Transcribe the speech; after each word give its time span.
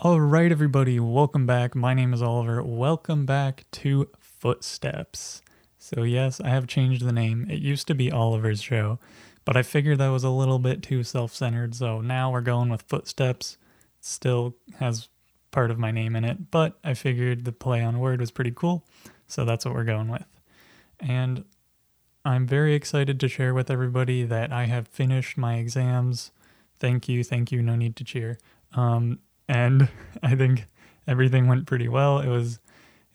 All 0.00 0.20
right, 0.20 0.52
everybody, 0.52 1.00
welcome 1.00 1.44
back. 1.44 1.74
My 1.74 1.92
name 1.92 2.14
is 2.14 2.22
Oliver. 2.22 2.62
Welcome 2.62 3.26
back 3.26 3.64
to 3.72 4.08
Footsteps. 4.20 5.42
So, 5.76 6.04
yes, 6.04 6.40
I 6.40 6.50
have 6.50 6.68
changed 6.68 7.04
the 7.04 7.10
name. 7.10 7.48
It 7.50 7.58
used 7.58 7.88
to 7.88 7.96
be 7.96 8.12
Oliver's 8.12 8.62
Show, 8.62 9.00
but 9.44 9.56
I 9.56 9.64
figured 9.64 9.98
that 9.98 10.10
was 10.10 10.22
a 10.22 10.30
little 10.30 10.60
bit 10.60 10.84
too 10.84 11.02
self 11.02 11.34
centered. 11.34 11.74
So 11.74 12.00
now 12.00 12.30
we're 12.30 12.42
going 12.42 12.68
with 12.68 12.82
Footsteps. 12.82 13.56
Still 14.00 14.54
has 14.78 15.08
part 15.50 15.72
of 15.72 15.80
my 15.80 15.90
name 15.90 16.14
in 16.14 16.24
it, 16.24 16.52
but 16.52 16.78
I 16.84 16.94
figured 16.94 17.44
the 17.44 17.50
play 17.50 17.82
on 17.82 17.98
word 17.98 18.20
was 18.20 18.30
pretty 18.30 18.52
cool. 18.52 18.84
So 19.26 19.44
that's 19.44 19.64
what 19.64 19.74
we're 19.74 19.82
going 19.82 20.06
with. 20.06 20.26
And 21.00 21.44
I'm 22.24 22.46
very 22.46 22.74
excited 22.74 23.18
to 23.18 23.26
share 23.26 23.52
with 23.52 23.68
everybody 23.68 24.22
that 24.22 24.52
I 24.52 24.66
have 24.66 24.86
finished 24.86 25.36
my 25.36 25.56
exams. 25.56 26.30
Thank 26.78 27.08
you, 27.08 27.24
thank 27.24 27.50
you, 27.50 27.62
no 27.62 27.74
need 27.74 27.96
to 27.96 28.04
cheer. 28.04 28.38
Um, 28.74 29.18
and 29.48 29.88
I 30.22 30.36
think 30.36 30.66
everything 31.06 31.48
went 31.48 31.66
pretty 31.66 31.88
well. 31.88 32.20
It 32.20 32.28
was 32.28 32.60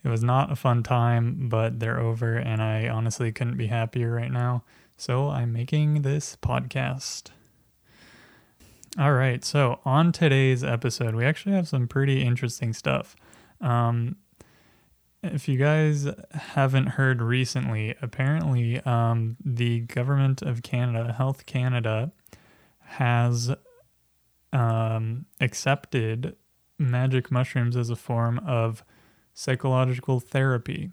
it 0.03 0.09
was 0.09 0.23
not 0.23 0.51
a 0.51 0.55
fun 0.55 0.83
time, 0.83 1.47
but 1.47 1.79
they're 1.79 1.99
over 1.99 2.35
and 2.35 2.61
I 2.61 2.89
honestly 2.89 3.31
couldn't 3.31 3.57
be 3.57 3.67
happier 3.67 4.11
right 4.11 4.31
now. 4.31 4.63
So 4.97 5.29
I'm 5.29 5.53
making 5.53 6.01
this 6.01 6.35
podcast. 6.41 7.29
All 8.99 9.13
right, 9.13 9.43
so 9.43 9.79
on 9.85 10.11
today's 10.11 10.63
episode, 10.63 11.15
we 11.15 11.25
actually 11.25 11.55
have 11.55 11.67
some 11.67 11.87
pretty 11.87 12.21
interesting 12.21 12.73
stuff. 12.73 13.15
Um, 13.59 14.17
if 15.23 15.47
you 15.47 15.57
guys 15.57 16.07
haven't 16.31 16.87
heard 16.87 17.21
recently, 17.21 17.95
apparently 18.01 18.81
um, 18.81 19.37
the 19.43 19.79
government 19.79 20.41
of 20.41 20.61
Canada, 20.61 21.13
Health 21.13 21.45
Canada, 21.45 22.11
has 22.81 23.55
um, 24.53 25.25
accepted 25.41 26.35
magic 26.79 27.31
mushrooms 27.31 27.75
as 27.75 27.89
a 27.89 27.95
form 27.95 28.39
of 28.39 28.83
psychological 29.33 30.19
therapy. 30.19 30.91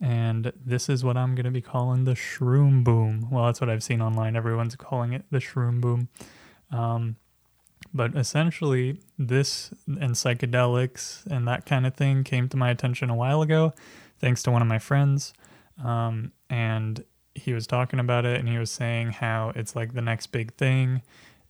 And 0.00 0.52
this 0.64 0.88
is 0.88 1.04
what 1.04 1.18
I'm 1.18 1.34
going 1.34 1.44
to 1.44 1.50
be 1.50 1.60
calling 1.60 2.04
the 2.04 2.14
shroom 2.14 2.82
boom. 2.82 3.28
Well, 3.30 3.44
that's 3.44 3.60
what 3.60 3.68
I've 3.68 3.82
seen 3.82 4.00
online. 4.00 4.34
Everyone's 4.36 4.76
calling 4.76 5.12
it 5.12 5.24
the 5.30 5.38
shroom 5.38 5.80
boom. 5.80 6.08
Um, 6.70 7.16
but 7.92 8.16
essentially, 8.16 9.00
this 9.18 9.74
and 9.86 10.12
psychedelics 10.12 11.26
and 11.26 11.46
that 11.48 11.66
kind 11.66 11.86
of 11.86 11.94
thing 11.94 12.24
came 12.24 12.48
to 12.50 12.56
my 12.56 12.70
attention 12.70 13.10
a 13.10 13.14
while 13.14 13.42
ago, 13.42 13.74
thanks 14.20 14.42
to 14.44 14.50
one 14.50 14.62
of 14.62 14.68
my 14.68 14.78
friends. 14.78 15.34
Um, 15.82 16.32
and 16.48 17.04
he 17.34 17.52
was 17.52 17.66
talking 17.66 17.98
about 17.98 18.24
it 18.24 18.38
and 18.38 18.48
he 18.48 18.58
was 18.58 18.70
saying 18.70 19.12
how 19.12 19.52
it's 19.54 19.74
like 19.74 19.94
the 19.94 20.02
next 20.02 20.28
big 20.28 20.54
thing 20.54 21.02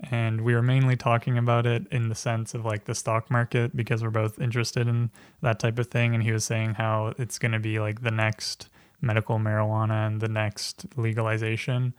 and 0.02 0.40
we 0.42 0.54
were 0.54 0.62
mainly 0.62 0.96
talking 0.96 1.36
about 1.36 1.66
it 1.66 1.86
in 1.90 2.08
the 2.08 2.14
sense 2.14 2.54
of 2.54 2.64
like 2.64 2.84
the 2.84 2.94
stock 2.94 3.30
market 3.30 3.76
because 3.76 4.02
we're 4.02 4.10
both 4.10 4.40
interested 4.40 4.88
in 4.88 5.10
that 5.42 5.58
type 5.58 5.78
of 5.78 5.88
thing. 5.88 6.14
And 6.14 6.22
he 6.22 6.32
was 6.32 6.44
saying 6.44 6.74
how 6.74 7.12
it's 7.18 7.38
going 7.38 7.52
to 7.52 7.58
be 7.58 7.78
like 7.78 8.02
the 8.02 8.10
next 8.10 8.68
medical 9.02 9.38
marijuana 9.38 10.06
and 10.06 10.20
the 10.20 10.28
next 10.28 10.86
legalization 10.96 11.94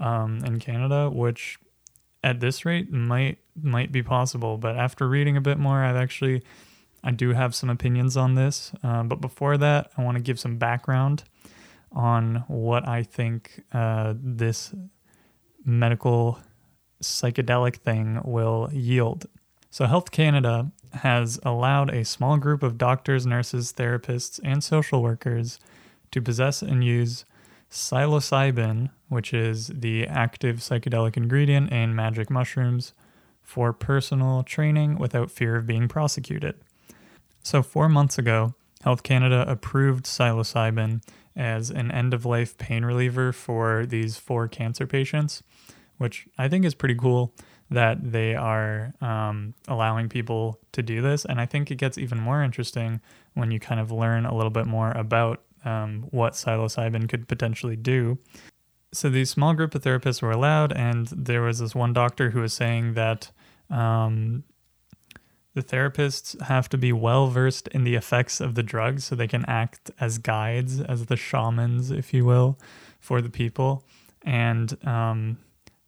um, 0.00 0.42
in 0.44 0.58
canada 0.58 1.10
which 1.10 1.58
at 2.24 2.40
this 2.40 2.64
rate 2.64 2.90
might 2.90 3.38
might 3.62 3.92
be 3.92 4.02
possible. 4.02 4.58
But 4.58 4.76
after 4.76 5.08
reading 5.08 5.36
a 5.36 5.40
bit 5.40 5.58
more 5.58 5.84
i've 5.84 5.96
actually 5.96 6.42
i 7.04 7.10
do 7.10 7.32
have 7.32 7.54
some 7.54 7.70
opinions 7.70 8.16
on 8.16 8.34
this. 8.34 8.72
Um, 8.82 9.08
but 9.08 9.20
before 9.20 9.56
that 9.58 9.90
i 9.96 10.02
want 10.02 10.16
to 10.16 10.22
give 10.22 10.38
some 10.38 10.56
background 10.58 11.24
on 11.92 12.44
what 12.48 12.86
i 12.86 13.02
think 13.02 13.62
uh, 13.72 14.14
this 14.16 14.74
medical 15.64 16.38
psychedelic 17.02 17.76
thing 17.76 18.20
will 18.24 18.68
yield. 18.72 19.26
So, 19.70 19.86
Health 19.86 20.10
Canada 20.10 20.70
has 20.94 21.38
allowed 21.42 21.90
a 21.90 22.04
small 22.04 22.38
group 22.38 22.62
of 22.62 22.78
doctors, 22.78 23.26
nurses, 23.26 23.72
therapists, 23.72 24.40
and 24.42 24.64
social 24.64 25.02
workers 25.02 25.58
to 26.12 26.22
possess 26.22 26.62
and 26.62 26.82
use 26.82 27.24
psilocybin, 27.70 28.90
which 29.08 29.34
is 29.34 29.66
the 29.68 30.06
active 30.06 30.56
psychedelic 30.56 31.16
ingredient 31.16 31.70
in 31.72 31.94
magic 31.94 32.30
mushrooms, 32.30 32.94
for 33.42 33.72
personal 33.72 34.42
training 34.42 34.98
without 34.98 35.30
fear 35.30 35.56
of 35.56 35.66
being 35.66 35.88
prosecuted. 35.88 36.54
So, 37.42 37.62
four 37.62 37.88
months 37.88 38.18
ago, 38.18 38.54
Health 38.82 39.02
Canada 39.02 39.44
approved 39.46 40.06
psilocybin 40.06 41.02
as 41.36 41.70
an 41.70 41.90
end 41.90 42.14
of 42.14 42.24
life 42.24 42.56
pain 42.56 42.84
reliever 42.84 43.32
for 43.32 43.84
these 43.84 44.16
four 44.16 44.48
cancer 44.48 44.86
patients 44.86 45.42
which 45.98 46.26
I 46.38 46.48
think 46.48 46.64
is 46.64 46.74
pretty 46.74 46.94
cool 46.94 47.34
that 47.70 48.12
they 48.12 48.34
are 48.34 48.92
um, 49.00 49.54
allowing 49.66 50.08
people 50.08 50.60
to 50.72 50.82
do 50.82 51.02
this. 51.02 51.24
And 51.24 51.40
I 51.40 51.46
think 51.46 51.70
it 51.70 51.76
gets 51.76 51.98
even 51.98 52.18
more 52.18 52.42
interesting 52.42 53.00
when 53.34 53.50
you 53.50 53.58
kind 53.58 53.80
of 53.80 53.90
learn 53.90 54.24
a 54.24 54.34
little 54.34 54.50
bit 54.50 54.66
more 54.66 54.92
about 54.92 55.42
um, 55.64 56.06
what 56.10 56.34
psilocybin 56.34 57.08
could 57.08 57.26
potentially 57.28 57.76
do. 57.76 58.18
So 58.92 59.10
these 59.10 59.30
small 59.30 59.52
group 59.52 59.74
of 59.74 59.82
therapists 59.82 60.22
were 60.22 60.30
allowed, 60.30 60.72
and 60.72 61.08
there 61.08 61.42
was 61.42 61.58
this 61.58 61.74
one 61.74 61.92
doctor 61.92 62.30
who 62.30 62.40
was 62.40 62.52
saying 62.52 62.94
that 62.94 63.30
um, 63.68 64.44
the 65.54 65.62
therapists 65.62 66.40
have 66.42 66.68
to 66.68 66.78
be 66.78 66.92
well 66.92 67.26
versed 67.26 67.66
in 67.68 67.84
the 67.84 67.94
effects 67.94 68.40
of 68.40 68.54
the 68.54 68.62
drugs 68.62 69.04
so 69.04 69.16
they 69.16 69.26
can 69.26 69.44
act 69.46 69.90
as 69.98 70.18
guides, 70.18 70.80
as 70.80 71.06
the 71.06 71.16
shamans, 71.16 71.90
if 71.90 72.14
you 72.14 72.24
will, 72.24 72.58
for 73.00 73.20
the 73.20 73.30
people. 73.30 73.84
And 74.22 74.76
um, 74.86 75.38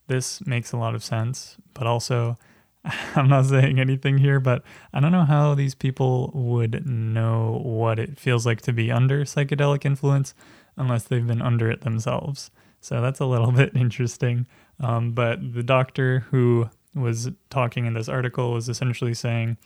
this 0.09 0.45
makes 0.47 0.73
a 0.73 0.77
lot 0.77 0.95
of 0.95 1.05
sense, 1.05 1.57
but 1.73 1.87
also 1.87 2.37
I'm 3.15 3.29
not 3.29 3.47
saying 3.47 3.79
anything 3.79 4.19
here, 4.19 4.41
but 4.41 4.63
I 4.93 5.01
don't 5.01 5.13
know 5.13 5.25
how 5.25 5.55
these 5.55 5.75
people 5.75 6.31
would 6.35 6.87
know 6.87 7.61
what 7.63 7.99
it 7.99 8.19
feels 8.19 8.47
like 8.47 8.61
to 8.63 8.73
be 8.73 8.91
under 8.91 9.25
psychedelic 9.25 9.85
influence 9.85 10.35
unless 10.77 11.05
they've 11.05 11.27
been 11.27 11.43
under 11.43 11.71
it 11.71 11.83
themselves. 11.83 12.51
So 12.81 13.01
that's 13.01 13.21
a 13.21 13.27
little 13.27 13.53
bit 13.63 13.75
interesting. 13.75 14.47
Um, 14.81 15.13
but 15.13 15.55
the 15.55 15.63
doctor 15.63 16.21
who 16.31 16.71
was 16.95 17.31
talking 17.51 17.87
in 17.87 17.95
this 17.95 18.09
article 18.09 18.53
was 18.53 18.69
essentially 18.69 19.15
saying 19.15 19.57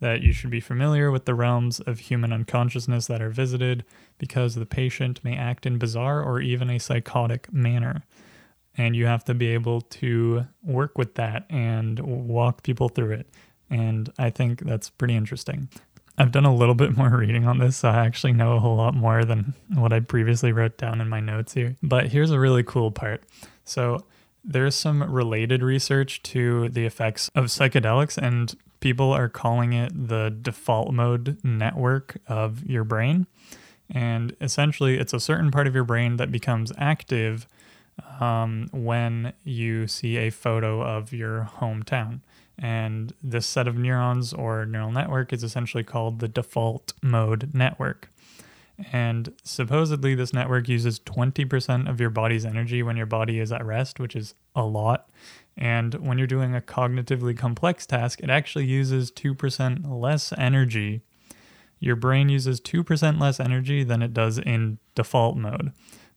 that 0.00 0.22
you 0.22 0.32
should 0.32 0.50
be 0.50 0.60
familiar 0.60 1.10
with 1.10 1.24
the 1.24 1.34
realms 1.34 1.80
of 1.80 1.98
human 1.98 2.32
unconsciousness 2.32 3.08
that 3.08 3.20
are 3.20 3.30
visited 3.30 3.84
because 4.18 4.54
the 4.54 4.66
patient 4.66 5.24
may 5.24 5.36
act 5.36 5.66
in 5.66 5.78
bizarre 5.78 6.22
or 6.22 6.40
even 6.40 6.70
a 6.70 6.78
psychotic 6.78 7.52
manner 7.52 8.04
and 8.78 8.94
you 8.94 9.06
have 9.06 9.24
to 9.24 9.34
be 9.34 9.48
able 9.48 9.82
to 9.82 10.46
work 10.62 10.96
with 10.96 11.16
that 11.16 11.44
and 11.50 11.98
walk 11.98 12.62
people 12.62 12.88
through 12.88 13.10
it. 13.10 13.26
And 13.68 14.10
I 14.18 14.30
think 14.30 14.60
that's 14.60 14.88
pretty 14.88 15.16
interesting. 15.16 15.68
I've 16.16 16.32
done 16.32 16.46
a 16.46 16.54
little 16.54 16.74
bit 16.74 16.96
more 16.96 17.10
reading 17.18 17.46
on 17.46 17.58
this, 17.58 17.76
so 17.76 17.90
I 17.90 18.06
actually 18.06 18.32
know 18.32 18.54
a 18.54 18.60
whole 18.60 18.76
lot 18.76 18.94
more 18.94 19.24
than 19.24 19.54
what 19.74 19.92
I 19.92 20.00
previously 20.00 20.52
wrote 20.52 20.78
down 20.78 21.00
in 21.00 21.08
my 21.08 21.20
notes 21.20 21.52
here. 21.52 21.76
But 21.82 22.08
here's 22.08 22.30
a 22.30 22.40
really 22.40 22.62
cool 22.62 22.90
part. 22.90 23.24
So, 23.64 24.06
there's 24.44 24.76
some 24.76 25.02
related 25.02 25.62
research 25.62 26.22
to 26.22 26.70
the 26.70 26.86
effects 26.86 27.28
of 27.34 27.46
psychedelics, 27.46 28.16
and 28.16 28.54
people 28.80 29.12
are 29.12 29.28
calling 29.28 29.74
it 29.74 29.92
the 30.08 30.34
default 30.40 30.94
mode 30.94 31.38
network 31.44 32.18
of 32.28 32.64
your 32.64 32.84
brain. 32.84 33.26
And 33.90 34.34
essentially, 34.40 34.96
it's 34.96 35.12
a 35.12 35.20
certain 35.20 35.50
part 35.50 35.66
of 35.66 35.74
your 35.74 35.84
brain 35.84 36.16
that 36.16 36.32
becomes 36.32 36.72
active 36.78 37.46
um, 38.20 38.68
when 38.72 39.32
you 39.44 39.86
see 39.86 40.16
a 40.16 40.30
photo 40.30 40.82
of 40.82 41.12
your 41.12 41.50
hometown. 41.58 42.20
And 42.58 43.12
this 43.22 43.46
set 43.46 43.68
of 43.68 43.76
neurons 43.76 44.32
or 44.32 44.66
neural 44.66 44.90
network 44.90 45.32
is 45.32 45.44
essentially 45.44 45.84
called 45.84 46.18
the 46.18 46.28
default 46.28 46.92
mode 47.02 47.50
network. 47.54 48.10
And 48.92 49.32
supposedly, 49.42 50.14
this 50.14 50.32
network 50.32 50.68
uses 50.68 51.00
20% 51.00 51.88
of 51.88 52.00
your 52.00 52.10
body's 52.10 52.44
energy 52.44 52.82
when 52.82 52.96
your 52.96 53.06
body 53.06 53.40
is 53.40 53.50
at 53.50 53.64
rest, 53.64 53.98
which 53.98 54.14
is 54.14 54.34
a 54.54 54.64
lot. 54.64 55.08
And 55.56 55.94
when 55.94 56.18
you're 56.18 56.28
doing 56.28 56.54
a 56.54 56.60
cognitively 56.60 57.36
complex 57.36 57.86
task, 57.86 58.20
it 58.20 58.30
actually 58.30 58.66
uses 58.66 59.10
2% 59.10 59.80
less 59.88 60.32
energy. 60.38 61.02
Your 61.80 61.96
brain 61.96 62.28
uses 62.28 62.60
2% 62.60 63.20
less 63.20 63.40
energy 63.40 63.82
than 63.82 64.00
it 64.02 64.14
does 64.14 64.38
in 64.38 64.78
default 64.94 65.36
mode. 65.36 65.72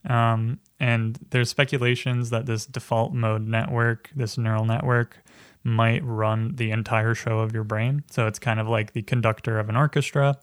Um, 0.07 0.60
and 0.81 1.19
there's 1.30 1.48
speculations 1.48 2.31
that 2.31 2.48
this 2.48 2.66
default 2.66 3.13
mode 3.13 3.48
network, 3.48 4.10
this 4.16 4.36
neural 4.36 4.66
network, 4.66 5.24
might 5.63 6.04
run 6.04 6.56
the 6.56 6.72
entire 6.72 7.13
show 7.13 7.38
of 7.38 7.54
your 7.54 7.63
brain. 7.63 8.04
So 8.10 8.25
it's 8.25 8.39
kind 8.39 8.60
of 8.60 8.68
like 8.68 8.94
the 8.94 9.04
conductor 9.04 9.60
of 9.60 9.69
an 9.69 9.75
orchestra. 9.75 10.39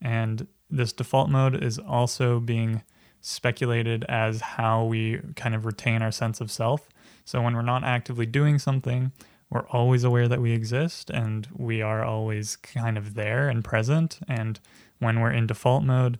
And 0.00 0.46
this 0.70 0.94
default 0.94 1.28
mode 1.28 1.62
is 1.62 1.78
also 1.78 2.40
being 2.40 2.82
speculated 3.20 4.04
as 4.08 4.40
how 4.40 4.84
we 4.86 5.20
kind 5.36 5.54
of 5.54 5.66
retain 5.66 6.00
our 6.00 6.10
sense 6.10 6.40
of 6.40 6.50
self. 6.50 6.88
So 7.26 7.42
when 7.42 7.54
we're 7.54 7.60
not 7.60 7.84
actively 7.84 8.24
doing 8.24 8.58
something, 8.58 9.12
we're 9.50 9.68
always 9.68 10.02
aware 10.02 10.28
that 10.28 10.40
we 10.40 10.52
exist 10.52 11.10
and 11.10 11.46
we 11.54 11.82
are 11.82 12.02
always 12.02 12.56
kind 12.56 12.96
of 12.96 13.12
there 13.12 13.50
and 13.50 13.62
present. 13.62 14.18
And 14.26 14.58
when 14.98 15.20
we're 15.20 15.32
in 15.32 15.46
default 15.46 15.84
mode, 15.84 16.16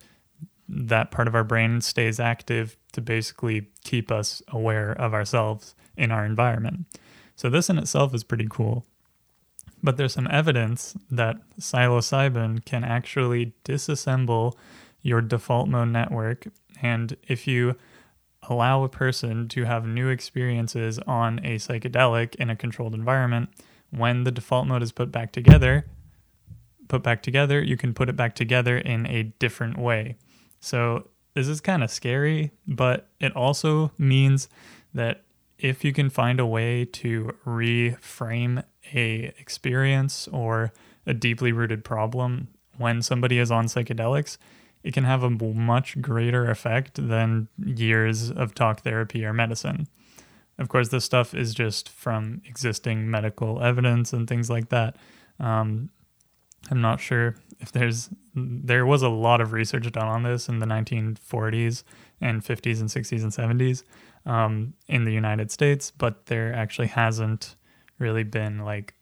that 0.69 1.11
part 1.11 1.29
of 1.29 1.35
our 1.35 1.45
brain 1.45 1.81
stays 1.81 2.19
active 2.19 2.77
to 2.93 3.01
basically 3.01 3.69
keep 3.83 4.11
us 4.11 4.43
aware 4.49 4.93
of 4.93 5.15
ourselves 5.15 5.75
in 5.97 6.11
our 6.11 6.25
environment. 6.25 6.87
So, 7.37 7.51
this 7.51 7.69
in 7.69 7.79
itself 7.79 8.15
is 8.15 8.25
pretty 8.25 8.47
cool. 8.49 8.85
But 9.83 9.99
there's 9.99 10.15
some 10.15 10.29
evidence 10.31 10.97
that 11.11 11.37
psilocybin 11.61 12.65
can 12.65 12.85
actually 12.85 13.53
disassemble 13.65 14.55
your 15.03 15.21
default 15.21 15.69
mode 15.69 15.89
network. 15.89 16.47
And 16.81 17.17
if 17.29 17.47
you 17.47 17.77
allow 18.49 18.83
a 18.83 18.89
person 18.89 19.49
to 19.49 19.65
have 19.65 19.87
new 19.87 20.09
experiences 20.09 20.99
on 21.01 21.39
a 21.41 21.57
psychedelic 21.57 22.35
in 22.37 22.51
a 22.51 22.57
controlled 22.57 22.95
environment, 22.95 23.51
when 23.91 24.25
the 24.25 24.31
default 24.31 24.67
mode 24.67 24.83
is 24.83 24.93
put 24.93 25.13
back 25.13 25.33
together, 25.33 25.87
put 26.89 27.03
back 27.03 27.23
together, 27.23 27.63
you 27.63 27.77
can 27.77 27.95
put 27.95 28.09
it 28.09 28.17
back 28.17 28.35
together 28.35 28.79
in 28.79 29.07
a 29.07 29.25
different 29.39 29.79
way. 29.79 30.17
So 30.65 31.09
this 31.35 31.47
is 31.47 31.61
kind 31.61 31.85
of 31.85 31.91
scary, 31.91 32.51
but 32.67 33.09
it 33.21 33.37
also 33.37 33.93
means 33.99 34.49
that 34.95 35.23
if 35.59 35.85
you 35.85 35.93
can 35.93 36.09
find 36.09 36.41
a 36.41 36.47
way 36.47 36.87
to 36.87 37.37
reframe 37.47 38.65
a 38.95 39.35
experience 39.39 40.27
or 40.29 40.73
a 41.07 41.13
deeply 41.13 41.53
rooted 41.53 41.85
problem 41.85 42.49
when 42.79 43.03
somebody 43.03 43.39
is 43.39 43.51
on 43.51 43.67
psychedelics, 43.67 44.39
it 44.83 44.95
can 44.95 45.05
have 45.05 45.23
a 45.23 45.29
much 45.31 46.01
greater 46.01 46.51
effect 46.51 47.09
than 47.09 47.49
years 47.59 48.31
of 48.31 48.55
talk 48.55 48.81
therapy 48.81 49.23
or 49.25 49.35
medicine. 49.35 49.87
Of 50.59 50.71
course, 50.71 50.89
this 50.89 51.05
stuff 51.05 51.35
is 51.35 51.53
just 51.53 51.91
from 51.91 52.41
existing 52.47 53.11
medical 53.11 53.63
evidence 53.63 54.15
and 54.15 54.27
things 54.27 54.49
like 54.49 54.71
that. 54.71 54.97
Um, 55.39 55.91
I'm 56.71 56.81
not 56.81 57.01
sure 57.01 57.37
if 57.61 57.73
there's 57.73 58.11
there 58.35 58.85
was 58.85 59.03
a 59.03 59.09
lot 59.09 59.41
of 59.41 59.53
research 59.53 59.91
done 59.93 60.09
on 60.09 60.23
this 60.23 60.49
in 60.49 60.59
the 60.59 60.67
1940s 60.67 61.85
and 62.21 62.43
50s 62.43 62.81
and 62.81 62.89
60s 62.89 63.23
and 63.23 63.61
70s 63.61 63.85
um, 64.27 64.75
in 64.89 65.05
the 65.05 65.13
United 65.13 65.51
States, 65.51 65.91
but 65.91 66.27
there 66.27 66.53
actually 66.53 66.89
hasn't 66.89 67.57
really 67.99 68.25
been 68.25 68.59
like 68.65 68.95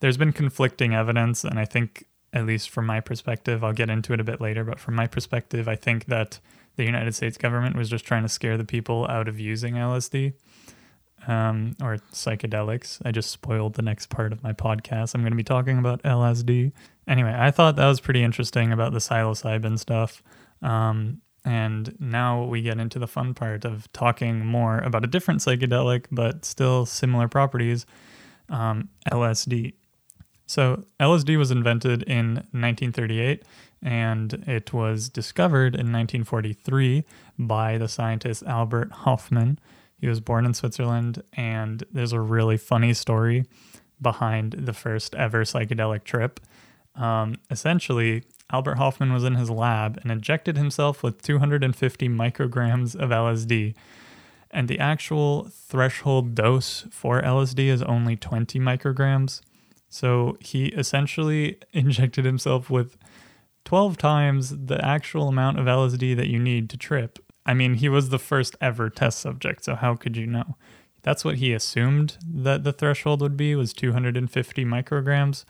there's 0.00 0.16
been 0.16 0.32
conflicting 0.32 0.94
evidence, 0.94 1.44
and 1.44 1.58
I 1.58 1.64
think 1.64 2.04
at 2.32 2.44
least 2.44 2.68
from 2.68 2.84
my 2.84 3.00
perspective, 3.00 3.64
I'll 3.64 3.72
get 3.72 3.88
into 3.88 4.12
it 4.12 4.20
a 4.20 4.24
bit 4.24 4.40
later, 4.40 4.62
but 4.62 4.78
from 4.78 4.94
my 4.94 5.06
perspective, 5.06 5.68
I 5.68 5.76
think 5.76 6.06
that 6.06 6.38
the 6.76 6.84
United 6.84 7.14
States 7.14 7.38
government 7.38 7.76
was 7.76 7.88
just 7.88 8.04
trying 8.04 8.22
to 8.22 8.28
scare 8.28 8.58
the 8.58 8.64
people 8.64 9.06
out 9.08 9.28
of 9.28 9.40
using 9.40 9.74
LSD 9.74 10.34
um, 11.26 11.76
or 11.82 11.98
psychedelics. 12.12 13.00
I 13.04 13.12
just 13.12 13.30
spoiled 13.30 13.74
the 13.74 13.82
next 13.82 14.08
part 14.10 14.32
of 14.32 14.42
my 14.42 14.52
podcast. 14.52 15.14
I'm 15.14 15.22
going 15.22 15.32
to 15.32 15.36
be 15.36 15.44
talking 15.44 15.78
about 15.78 16.02
LSD. 16.02 16.72
Anyway, 17.08 17.34
I 17.36 17.50
thought 17.50 17.76
that 17.76 17.86
was 17.86 18.00
pretty 18.00 18.22
interesting 18.22 18.72
about 18.72 18.92
the 18.92 18.98
psilocybin 18.98 19.78
stuff. 19.78 20.22
Um, 20.62 21.20
and 21.44 21.94
now 22.00 22.44
we 22.44 22.62
get 22.62 22.78
into 22.78 22.98
the 22.98 23.06
fun 23.06 23.32
part 23.34 23.64
of 23.64 23.90
talking 23.92 24.44
more 24.44 24.78
about 24.78 25.04
a 25.04 25.06
different 25.06 25.40
psychedelic, 25.40 26.06
but 26.10 26.44
still 26.44 26.86
similar 26.86 27.28
properties 27.28 27.86
um, 28.48 28.88
LSD. 29.10 29.74
So, 30.48 30.84
LSD 31.00 31.36
was 31.38 31.50
invented 31.50 32.04
in 32.04 32.34
1938 32.34 33.44
and 33.82 34.32
it 34.46 34.72
was 34.72 35.08
discovered 35.08 35.74
in 35.74 35.92
1943 35.92 37.04
by 37.38 37.78
the 37.78 37.88
scientist 37.88 38.42
Albert 38.44 38.90
Hofmann. 38.92 39.58
He 39.98 40.08
was 40.08 40.20
born 40.20 40.44
in 40.44 40.54
Switzerland, 40.54 41.22
and 41.32 41.84
there's 41.90 42.12
a 42.12 42.20
really 42.20 42.56
funny 42.56 42.92
story 42.92 43.46
behind 44.00 44.52
the 44.52 44.72
first 44.72 45.14
ever 45.14 45.44
psychedelic 45.44 46.04
trip. 46.04 46.40
Um, 46.94 47.36
essentially, 47.50 48.24
Albert 48.50 48.76
Hofmann 48.76 49.12
was 49.12 49.24
in 49.24 49.34
his 49.34 49.50
lab 49.50 49.98
and 50.02 50.10
injected 50.10 50.56
himself 50.56 51.02
with 51.02 51.22
250 51.22 52.08
micrograms 52.08 52.94
of 52.94 53.10
LSD. 53.10 53.74
And 54.50 54.68
the 54.68 54.78
actual 54.78 55.48
threshold 55.50 56.34
dose 56.34 56.86
for 56.90 57.20
LSD 57.20 57.66
is 57.66 57.82
only 57.82 58.16
20 58.16 58.58
micrograms. 58.60 59.40
So 59.88 60.36
he 60.40 60.66
essentially 60.66 61.58
injected 61.72 62.24
himself 62.24 62.70
with 62.70 62.96
12 63.64 63.96
times 63.96 64.66
the 64.66 64.82
actual 64.84 65.28
amount 65.28 65.58
of 65.58 65.66
LSD 65.66 66.16
that 66.16 66.28
you 66.28 66.38
need 66.38 66.70
to 66.70 66.76
trip. 66.76 67.18
I 67.46 67.54
mean, 67.54 67.74
he 67.74 67.88
was 67.88 68.08
the 68.08 68.18
first 68.18 68.56
ever 68.60 68.90
test 68.90 69.20
subject, 69.20 69.64
so 69.64 69.76
how 69.76 69.94
could 69.94 70.16
you 70.16 70.26
know? 70.26 70.56
That's 71.02 71.24
what 71.24 71.36
he 71.36 71.52
assumed 71.52 72.18
that 72.28 72.64
the 72.64 72.72
threshold 72.72 73.22
would 73.22 73.36
be 73.36 73.54
was 73.54 73.72
250 73.72 74.64
micrograms, 74.64 75.44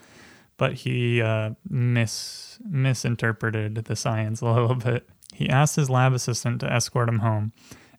but 0.59 0.75
he 0.75 1.23
uh, 1.23 1.51
mis 1.69 2.59
misinterpreted 2.63 3.77
the 3.77 3.97
science 3.97 4.41
a 4.43 4.47
little 4.47 4.75
bit. 4.75 5.09
He 5.33 5.49
asked 5.49 5.77
his 5.77 5.89
lab 5.89 6.13
assistant 6.13 6.61
to 6.61 6.71
escort 6.71 7.09
him 7.09 7.21
home, 7.21 7.53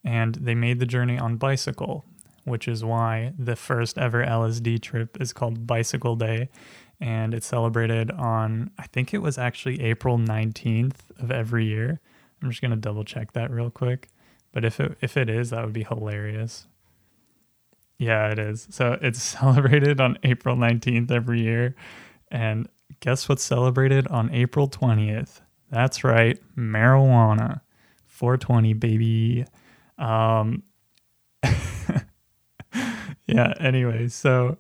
and 0.04 0.36
they 0.36 0.54
made 0.54 0.80
the 0.80 0.86
journey 0.86 1.18
on 1.18 1.38
bicycle, 1.38 2.06
which 2.44 2.68
is 2.68 2.86
why 2.86 3.34
the 3.38 3.56
first 3.56 3.98
ever 3.98 4.24
LSD 4.24 4.80
trip 4.80 5.20
is 5.20 5.34
called 5.34 5.66
Bicycle 5.66 6.16
Day, 6.16 6.50
and 7.00 7.34
it's 7.34 7.48
celebrated 7.48 8.12
on 8.12 8.70
I 8.78 8.86
think 8.88 9.16
it 9.16 9.24
was 9.24 9.40
actually 9.40 9.82
April 9.82 10.20
19th 10.20 10.98
of 11.20 11.32
every 11.32 11.66
year. 11.66 12.00
I'm 12.42 12.50
just 12.50 12.62
gonna 12.62 12.76
double 12.76 13.04
check 13.04 13.34
that 13.34 13.52
real 13.52 13.70
quick. 13.70 14.10
But 14.52 14.66
if 14.66 14.80
it 14.80 14.98
if 15.02 15.18
it 15.18 15.30
is, 15.30 15.50
that 15.52 15.64
would 15.64 15.74
be 15.74 15.84
hilarious. 15.84 16.68
Yeah, 18.00 18.30
it 18.32 18.40
is. 18.40 18.68
So 18.70 18.98
it's 19.02 19.22
celebrated 19.40 20.00
on 20.00 20.18
April 20.24 20.56
19th 20.56 21.12
every 21.12 21.42
year. 21.42 21.76
And 22.30 22.70
guess 23.00 23.28
what's 23.30 23.44
celebrated 23.44 24.08
on 24.08 24.32
April 24.34 24.70
20th? 24.70 25.42
That's 25.72 26.04
right, 26.04 26.40
marijuana. 26.56 27.62
420, 28.08 28.74
baby. 28.74 29.46
Um, 29.98 30.64
yeah, 33.28 33.54
anyway, 33.60 34.08
so 34.08 34.58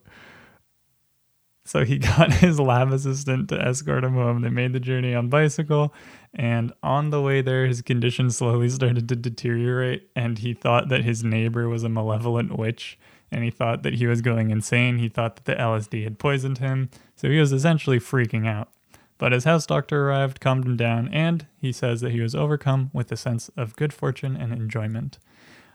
so 1.67 1.83
he 1.83 1.97
got 1.97 2.33
his 2.33 2.59
lab 2.59 2.91
assistant 2.93 3.49
to 3.49 3.61
escort 3.61 4.05
him 4.05 4.13
home. 4.13 4.41
They 4.41 4.49
made 4.49 4.71
the 4.71 4.79
journey 4.79 5.13
on 5.13 5.27
bicycle, 5.27 5.93
and 6.33 6.71
on 6.81 7.09
the 7.09 7.21
way 7.21 7.41
there, 7.41 7.67
his 7.67 7.81
condition 7.81 8.31
slowly 8.31 8.69
started 8.79 9.09
to 9.09 9.15
deteriorate, 9.15 10.09
and 10.15 10.39
he 10.39 10.53
thought 10.53 10.87
that 10.89 11.03
his 11.03 11.23
neighbor 11.23 11.67
was 11.67 11.83
a 11.83 11.89
malevolent 11.89 12.57
witch, 12.57 12.97
and 13.31 13.43
he 13.43 13.51
thought 13.51 13.83
that 13.83 13.95
he 13.95 14.07
was 14.07 14.21
going 14.21 14.49
insane. 14.49 14.99
He 14.99 15.09
thought 15.09 15.35
that 15.35 15.45
the 15.45 15.61
LSD 15.61 16.03
had 16.03 16.19
poisoned 16.19 16.59
him, 16.59 16.89
so 17.15 17.29
he 17.29 17.39
was 17.39 17.51
essentially 17.51 17.99
freaking 17.99 18.47
out. 18.47 18.69
But 19.17 19.31
his 19.33 19.43
house 19.43 19.65
doctor 19.65 20.07
arrived, 20.07 20.39
calmed 20.39 20.65
him 20.65 20.77
down, 20.77 21.09
and 21.09 21.47
he 21.59 21.73
says 21.73 22.01
that 22.01 22.11
he 22.11 22.21
was 22.21 22.35
overcome 22.35 22.91
with 22.93 23.11
a 23.11 23.17
sense 23.17 23.49
of 23.57 23.75
good 23.75 23.91
fortune 23.91 24.37
and 24.37 24.53
enjoyment. 24.53 25.17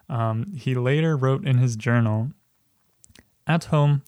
Um, 0.08 0.54
he 0.54 0.74
later 0.74 1.16
wrote 1.16 1.46
in 1.46 1.58
his 1.58 1.76
journal 1.76 2.30
At 3.46 3.64
home, 3.64 4.02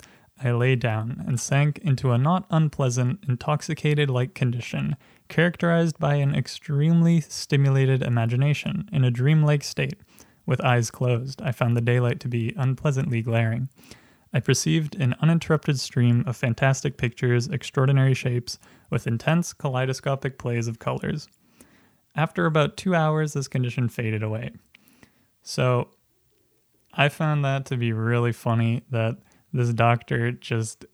I 0.44 0.52
lay 0.52 0.76
down 0.76 1.24
and 1.26 1.40
sank 1.40 1.78
into 1.78 2.12
a 2.12 2.18
not 2.18 2.44
unpleasant, 2.50 3.24
intoxicated 3.26 4.10
like 4.10 4.34
condition, 4.34 4.94
characterized 5.28 5.98
by 5.98 6.16
an 6.16 6.34
extremely 6.34 7.22
stimulated 7.22 8.02
imagination, 8.02 8.86
in 8.92 9.04
a 9.04 9.10
dreamlike 9.10 9.64
state. 9.64 9.98
With 10.44 10.62
eyes 10.62 10.90
closed, 10.90 11.40
I 11.40 11.52
found 11.52 11.74
the 11.74 11.80
daylight 11.80 12.20
to 12.20 12.28
be 12.28 12.52
unpleasantly 12.58 13.22
glaring. 13.22 13.70
I 14.34 14.40
perceived 14.40 14.96
an 14.96 15.14
uninterrupted 15.20 15.80
stream 15.80 16.24
of 16.26 16.36
fantastic 16.36 16.98
pictures, 16.98 17.48
extraordinary 17.48 18.12
shapes, 18.12 18.58
with 18.90 19.06
intense 19.06 19.54
kaleidoscopic 19.54 20.38
plays 20.38 20.68
of 20.68 20.78
colors. 20.78 21.26
After 22.14 22.44
about 22.44 22.76
two 22.76 22.94
hours, 22.94 23.32
this 23.32 23.48
condition 23.48 23.88
faded 23.88 24.22
away. 24.22 24.50
So, 25.42 25.88
I 26.92 27.08
found 27.08 27.44
that 27.46 27.64
to 27.66 27.78
be 27.78 27.92
really 27.92 28.32
funny 28.32 28.82
that 28.90 29.16
this 29.54 29.72
doctor 29.72 30.32
just 30.32 30.84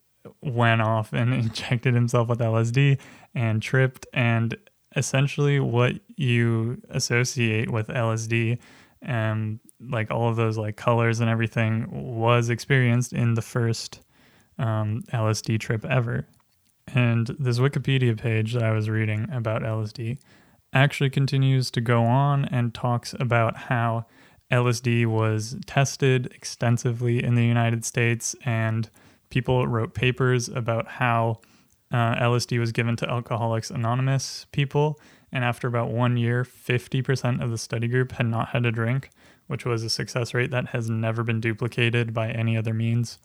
went 0.42 0.82
off 0.82 1.12
and 1.12 1.32
injected 1.42 1.94
himself 1.94 2.28
with 2.28 2.38
LSD 2.38 2.98
and 3.34 3.60
tripped. 3.60 4.06
And 4.12 4.56
essentially, 4.94 5.58
what 5.58 5.94
you 6.16 6.80
associate 6.90 7.70
with 7.70 7.88
LSD 7.88 8.58
and 9.02 9.58
like 9.80 10.10
all 10.10 10.28
of 10.28 10.36
those 10.36 10.58
like 10.58 10.76
colors 10.76 11.20
and 11.20 11.30
everything 11.30 11.88
was 12.18 12.50
experienced 12.50 13.14
in 13.14 13.34
the 13.34 13.42
first 13.42 14.00
um, 14.58 15.02
LSD 15.12 15.58
trip 15.58 15.84
ever. 15.86 16.26
And 16.94 17.28
this 17.38 17.58
Wikipedia 17.58 18.18
page 18.18 18.52
that 18.52 18.62
I 18.62 18.72
was 18.72 18.90
reading 18.90 19.26
about 19.32 19.62
LSD 19.62 20.18
actually 20.72 21.10
continues 21.10 21.70
to 21.70 21.80
go 21.80 22.04
on 22.04 22.44
and 22.46 22.74
talks 22.74 23.14
about 23.18 23.56
how 23.56 24.06
LSD 24.50 25.06
was 25.06 25.56
tested 25.66 26.26
extensively 26.34 27.22
in 27.22 27.34
the 27.34 27.44
United 27.44 27.84
States, 27.84 28.34
and 28.44 28.90
people 29.30 29.66
wrote 29.66 29.94
papers 29.94 30.48
about 30.48 30.88
how 30.88 31.40
uh, 31.92 32.14
LSD 32.16 32.58
was 32.58 32.72
given 32.72 32.96
to 32.96 33.08
Alcoholics 33.08 33.70
Anonymous 33.70 34.46
people. 34.52 35.00
And 35.32 35.44
after 35.44 35.68
about 35.68 35.90
one 35.90 36.16
year, 36.16 36.44
50% 36.44 37.42
of 37.42 37.50
the 37.50 37.58
study 37.58 37.88
group 37.88 38.12
had 38.12 38.26
not 38.26 38.48
had 38.48 38.66
a 38.66 38.72
drink, 38.72 39.10
which 39.46 39.64
was 39.64 39.82
a 39.84 39.90
success 39.90 40.34
rate 40.34 40.50
that 40.50 40.68
has 40.68 40.90
never 40.90 41.22
been 41.22 41.40
duplicated 41.40 42.12
by 42.12 42.30
any 42.30 42.56
other 42.56 42.74
means. 42.74 43.18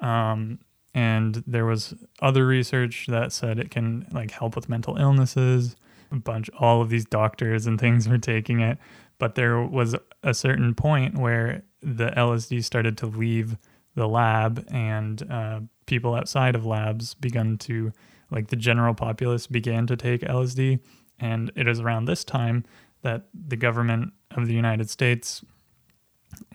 Um, 0.00 0.58
and 0.94 1.42
there 1.46 1.66
was 1.66 1.94
other 2.20 2.46
research 2.46 3.06
that 3.08 3.32
said 3.32 3.58
it 3.58 3.70
can 3.70 4.06
like 4.12 4.30
help 4.30 4.54
with 4.54 4.68
mental 4.68 4.96
illnesses. 4.96 5.76
A 6.12 6.16
bunch, 6.16 6.48
all 6.58 6.80
of 6.80 6.90
these 6.90 7.04
doctors 7.04 7.66
and 7.66 7.80
things 7.80 8.08
were 8.08 8.18
taking 8.18 8.60
it, 8.60 8.78
but 9.18 9.34
there 9.34 9.62
was 9.62 9.94
a 10.22 10.34
certain 10.34 10.74
point 10.74 11.18
where 11.18 11.62
the 11.80 12.10
LSD 12.10 12.64
started 12.64 12.96
to 12.98 13.06
leave 13.06 13.56
the 13.94 14.08
lab 14.08 14.66
and 14.70 15.22
uh, 15.30 15.60
people 15.86 16.14
outside 16.14 16.54
of 16.54 16.66
labs 16.66 17.14
began 17.14 17.58
to, 17.58 17.92
like 18.30 18.48
the 18.48 18.56
general 18.56 18.94
populace 18.94 19.46
began 19.46 19.86
to 19.86 19.96
take 19.96 20.22
LSD. 20.22 20.80
And 21.20 21.52
it 21.54 21.68
is 21.68 21.80
around 21.80 22.06
this 22.06 22.24
time 22.24 22.64
that 23.02 23.28
the 23.32 23.56
government 23.56 24.12
of 24.32 24.46
the 24.46 24.54
United 24.54 24.90
States 24.90 25.44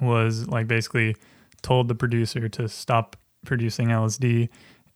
was 0.02 0.48
like 0.48 0.68
basically 0.68 1.16
told 1.62 1.88
the 1.88 1.96
producer 1.96 2.50
to 2.50 2.68
stop 2.68 3.16
producing 3.46 3.88
LSD 3.88 4.50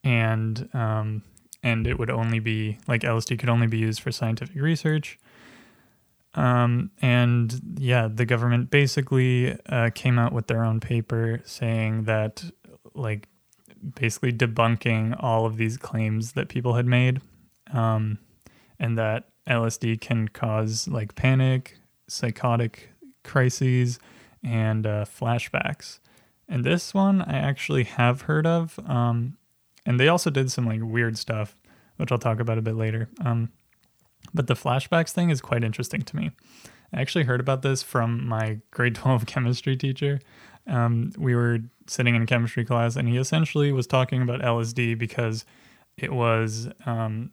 and 0.03 0.69
um, 0.73 1.23
and 1.61 1.87
it 1.87 1.97
would 1.97 2.09
only 2.09 2.39
be 2.39 2.77
like 2.87 3.01
LSD 3.01 3.39
could 3.39 3.49
only 3.49 3.67
be 3.67 3.77
used 3.77 4.01
for 4.01 4.11
scientific 4.11 4.61
research. 4.61 5.17
Um, 6.35 6.91
and 7.01 7.77
yeah, 7.77 8.07
the 8.07 8.25
government 8.25 8.69
basically 8.71 9.57
uh, 9.67 9.91
came 9.93 10.17
out 10.17 10.33
with 10.33 10.47
their 10.47 10.63
own 10.63 10.79
paper 10.79 11.41
saying 11.45 12.03
that, 12.03 12.43
like, 12.95 13.27
basically 13.95 14.31
debunking 14.31 15.15
all 15.19 15.45
of 15.45 15.57
these 15.57 15.77
claims 15.77 16.33
that 16.33 16.49
people 16.49 16.73
had 16.73 16.87
made, 16.87 17.21
um, 17.71 18.17
and 18.79 18.97
that 18.97 19.25
LSD 19.47 19.99
can 19.99 20.27
cause 20.29 20.87
like 20.87 21.15
panic, 21.15 21.77
psychotic 22.07 22.89
crises, 23.23 23.99
and 24.43 24.87
uh, 24.87 25.05
flashbacks. 25.05 25.99
And 26.47 26.63
this 26.63 26.93
one 26.93 27.21
I 27.21 27.37
actually 27.37 27.83
have 27.83 28.21
heard 28.23 28.45
of. 28.45 28.79
Um, 28.85 29.37
and 29.85 29.99
they 29.99 30.07
also 30.07 30.29
did 30.29 30.51
some 30.51 30.65
like 30.65 30.81
weird 30.81 31.17
stuff, 31.17 31.55
which 31.97 32.11
I'll 32.11 32.17
talk 32.17 32.39
about 32.39 32.57
a 32.57 32.61
bit 32.61 32.75
later. 32.75 33.09
Um, 33.23 33.51
but 34.33 34.47
the 34.47 34.55
flashbacks 34.55 35.11
thing 35.11 35.29
is 35.29 35.41
quite 35.41 35.63
interesting 35.63 36.01
to 36.01 36.15
me. 36.15 36.31
I 36.93 37.01
actually 37.01 37.23
heard 37.23 37.39
about 37.39 37.61
this 37.61 37.83
from 37.83 38.27
my 38.27 38.59
grade 38.71 38.95
12 38.95 39.25
chemistry 39.25 39.75
teacher. 39.75 40.19
Um, 40.67 41.11
we 41.17 41.35
were 41.35 41.59
sitting 41.87 42.15
in 42.15 42.25
chemistry 42.25 42.63
class, 42.63 42.95
and 42.95 43.09
he 43.09 43.17
essentially 43.17 43.71
was 43.71 43.87
talking 43.87 44.21
about 44.21 44.41
LSD 44.41 44.97
because 44.97 45.45
it 45.97 46.13
was 46.13 46.69
um, 46.85 47.31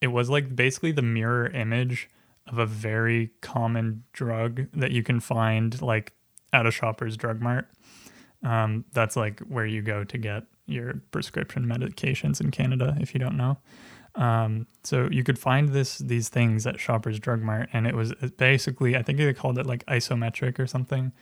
it 0.00 0.08
was 0.08 0.30
like 0.30 0.56
basically 0.56 0.92
the 0.92 1.02
mirror 1.02 1.46
image 1.48 2.08
of 2.46 2.58
a 2.58 2.66
very 2.66 3.30
common 3.42 4.02
drug 4.12 4.66
that 4.72 4.90
you 4.90 5.02
can 5.02 5.20
find 5.20 5.80
like 5.82 6.12
at 6.52 6.66
a 6.66 6.70
shopper's 6.70 7.16
drug 7.16 7.40
mart. 7.40 7.68
Um, 8.42 8.84
that's 8.92 9.16
like 9.16 9.40
where 9.40 9.66
you 9.66 9.82
go 9.82 10.04
to 10.04 10.18
get 10.18 10.44
your 10.66 10.94
prescription 11.10 11.66
medications 11.66 12.40
in 12.40 12.50
Canada, 12.50 12.96
if 13.00 13.12
you 13.12 13.20
don't 13.20 13.36
know. 13.36 13.58
Um, 14.14 14.66
so 14.82 15.08
you 15.10 15.22
could 15.22 15.38
find 15.38 15.70
this 15.70 15.98
these 15.98 16.28
things 16.28 16.66
at 16.66 16.80
Shoppers 16.80 17.18
Drug 17.18 17.40
Mart, 17.40 17.68
and 17.72 17.86
it 17.86 17.94
was 17.94 18.12
basically 18.36 18.96
I 18.96 19.02
think 19.02 19.18
they 19.18 19.32
called 19.32 19.58
it 19.58 19.66
like 19.66 19.84
isometric 19.86 20.58
or 20.58 20.66
something. 20.66 21.12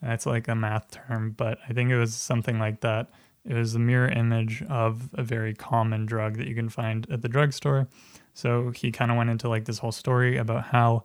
That's 0.00 0.26
like 0.26 0.46
a 0.48 0.54
math 0.54 0.92
term, 0.92 1.32
but 1.36 1.58
I 1.68 1.72
think 1.72 1.90
it 1.90 1.98
was 1.98 2.14
something 2.14 2.58
like 2.58 2.80
that. 2.80 3.10
It 3.44 3.54
was 3.54 3.74
a 3.74 3.78
mirror 3.78 4.08
image 4.08 4.62
of 4.68 5.08
a 5.14 5.22
very 5.22 5.54
common 5.54 6.06
drug 6.06 6.36
that 6.36 6.46
you 6.46 6.54
can 6.54 6.68
find 6.68 7.06
at 7.10 7.22
the 7.22 7.28
drugstore. 7.28 7.88
So 8.34 8.70
he 8.70 8.92
kind 8.92 9.10
of 9.10 9.16
went 9.16 9.30
into 9.30 9.48
like 9.48 9.64
this 9.64 9.78
whole 9.78 9.90
story 9.90 10.36
about 10.36 10.66
how 10.66 11.04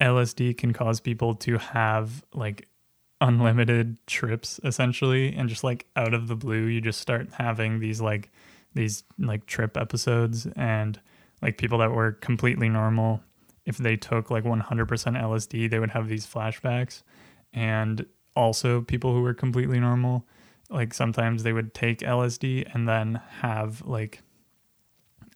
LSD 0.00 0.58
can 0.58 0.72
cause 0.72 1.00
people 1.00 1.34
to 1.36 1.56
have 1.56 2.24
like 2.34 2.68
unlimited 3.20 3.96
trips 4.06 4.60
essentially 4.64 5.34
and 5.34 5.48
just 5.48 5.64
like 5.64 5.86
out 5.96 6.12
of 6.12 6.28
the 6.28 6.36
blue 6.36 6.64
you 6.64 6.80
just 6.80 7.00
start 7.00 7.28
having 7.38 7.78
these 7.78 8.00
like 8.00 8.30
these 8.74 9.04
like 9.18 9.46
trip 9.46 9.76
episodes 9.76 10.46
and 10.56 11.00
like 11.42 11.58
people 11.58 11.78
that 11.78 11.92
were 11.92 12.12
completely 12.12 12.68
normal 12.68 13.22
if 13.64 13.78
they 13.78 13.96
took 13.96 14.30
like 14.30 14.44
100% 14.44 14.62
LSD 14.66 15.70
they 15.70 15.78
would 15.78 15.90
have 15.90 16.08
these 16.08 16.26
flashbacks. 16.26 17.02
And 17.52 18.04
also 18.36 18.80
people 18.82 19.14
who 19.14 19.22
were 19.22 19.34
completely 19.34 19.78
normal 19.80 20.26
like 20.70 20.92
sometimes 20.94 21.42
they 21.42 21.52
would 21.52 21.74
take 21.74 21.98
LSD 21.98 22.72
and 22.74 22.88
then 22.88 23.20
have 23.40 23.82
like 23.86 24.22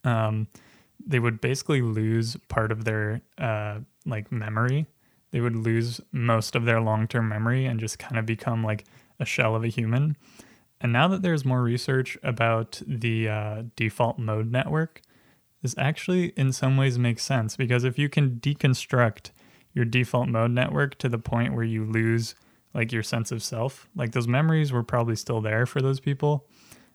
um 0.04 0.48
they 1.06 1.18
would 1.18 1.40
basically 1.40 1.80
lose 1.80 2.36
part 2.48 2.72
of 2.72 2.84
their 2.84 3.20
uh 3.38 3.78
like 4.04 4.32
memory. 4.32 4.86
They 5.30 5.40
would 5.40 5.56
lose 5.56 6.00
most 6.10 6.56
of 6.56 6.64
their 6.64 6.80
long-term 6.80 7.28
memory 7.28 7.66
and 7.66 7.78
just 7.78 7.98
kind 7.98 8.18
of 8.18 8.24
become 8.24 8.64
like 8.64 8.86
a 9.20 9.26
shell 9.26 9.54
of 9.54 9.62
a 9.62 9.68
human 9.68 10.16
and 10.80 10.92
now 10.92 11.08
that 11.08 11.22
there's 11.22 11.44
more 11.44 11.62
research 11.62 12.16
about 12.22 12.80
the 12.86 13.28
uh, 13.28 13.62
default 13.76 14.18
mode 14.18 14.50
network, 14.50 15.02
this 15.62 15.74
actually 15.76 16.26
in 16.36 16.52
some 16.52 16.76
ways 16.76 16.98
makes 16.98 17.24
sense 17.24 17.56
because 17.56 17.84
if 17.84 17.98
you 17.98 18.08
can 18.08 18.36
deconstruct 18.36 19.30
your 19.74 19.84
default 19.84 20.28
mode 20.28 20.52
network 20.52 20.96
to 20.98 21.08
the 21.08 21.18
point 21.18 21.54
where 21.54 21.64
you 21.64 21.84
lose 21.84 22.34
like 22.74 22.92
your 22.92 23.02
sense 23.02 23.32
of 23.32 23.42
self, 23.42 23.88
like 23.96 24.12
those 24.12 24.28
memories 24.28 24.72
were 24.72 24.84
probably 24.84 25.16
still 25.16 25.40
there 25.40 25.66
for 25.66 25.80
those 25.80 25.98
people. 26.00 26.46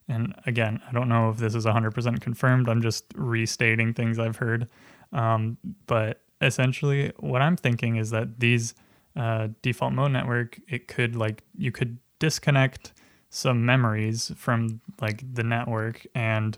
And 0.08 0.34
again, 0.46 0.82
I 0.88 0.92
don't 0.92 1.10
know 1.10 1.30
if 1.30 1.38
this 1.38 1.56
is 1.56 1.66
100% 1.66 2.22
confirmed. 2.22 2.70
I'm 2.70 2.82
just 2.82 3.06
restating 3.16 3.94
things 3.94 4.20
I've 4.20 4.38
heard. 4.38 4.70
Um, 5.12 5.58
but 5.88 6.22
essentially, 6.42 7.12
what 7.20 7.42
I'm 7.42 7.56
thinking 7.56 7.96
is 7.96 8.10
that 8.12 8.40
these 8.40 8.76
uh, 9.16 9.50
default 9.62 9.94
mode 9.94 10.12
network, 10.12 10.60
it 10.68 10.88
could 10.88 11.16
like 11.16 11.44
you 11.58 11.72
could 11.72 11.98
disconnect 12.20 12.94
some 13.34 13.66
memories 13.66 14.32
from 14.36 14.80
like 15.02 15.24
the 15.34 15.44
network 15.44 16.06
and 16.14 16.58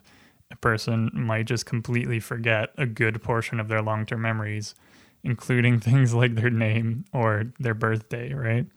a 0.52 0.56
person 0.58 1.10
might 1.14 1.46
just 1.46 1.66
completely 1.66 2.20
forget 2.20 2.70
a 2.78 2.86
good 2.86 3.22
portion 3.24 3.60
of 3.62 3.70
their 3.70 3.82
long-term 3.82 4.22
memories 4.22 4.76
including 5.24 5.80
things 5.88 6.14
like 6.14 6.36
their 6.36 6.50
name 6.50 7.06
or 7.14 7.46
their 7.60 7.74
birthday 7.74 8.34
right? 8.34 8.68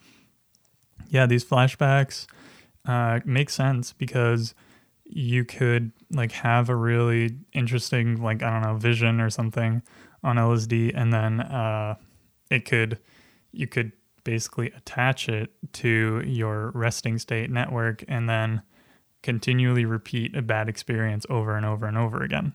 Yeah 1.08 1.26
these 1.26 1.44
flashbacks 1.44 2.26
uh, 2.86 3.20
make 3.24 3.50
sense 3.50 3.92
because 3.92 4.54
you 5.04 5.44
could 5.44 5.90
like 6.12 6.32
have 6.32 6.68
a 6.68 6.76
really 6.76 7.34
interesting 7.52 8.22
like 8.22 8.42
i 8.42 8.50
don't 8.50 8.62
know 8.62 8.76
vision 8.76 9.20
or 9.20 9.30
something 9.30 9.82
on 10.22 10.36
lsd 10.36 10.92
and 10.94 11.12
then 11.12 11.40
uh, 11.40 11.94
it 12.50 12.66
could 12.66 12.98
you 13.52 13.66
could 13.66 13.92
basically 14.28 14.70
attach 14.76 15.26
it 15.26 15.50
to 15.72 16.22
your 16.26 16.70
resting 16.74 17.18
state 17.18 17.50
network 17.50 18.04
and 18.08 18.28
then 18.28 18.60
continually 19.22 19.86
repeat 19.86 20.36
a 20.36 20.42
bad 20.42 20.68
experience 20.68 21.24
over 21.30 21.56
and 21.56 21.64
over 21.64 21.86
and 21.86 21.96
over 21.96 22.22
again. 22.22 22.52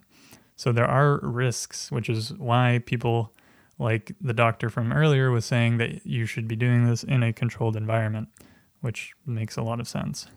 So 0.56 0.72
there 0.72 0.86
are 0.86 1.20
risks, 1.24 1.92
which 1.92 2.10
is 2.10 2.32
why 2.34 2.84
people 2.86 3.34
like 3.80 4.12
the 4.22 4.36
doctor 4.36 4.70
from 4.70 4.94
earlier 4.94 5.32
was 5.32 5.46
saying 5.46 5.78
that 5.78 6.06
you 6.06 6.28
should 6.28 6.48
be 6.48 6.56
doing 6.56 6.86
this 6.86 7.04
in 7.04 7.24
a 7.24 7.34
controlled 7.34 7.76
environment, 7.76 8.28
which 8.82 9.14
makes 9.26 9.58
a 9.58 9.64
lot 9.64 9.80
of 9.80 9.88
sense. 9.88 10.28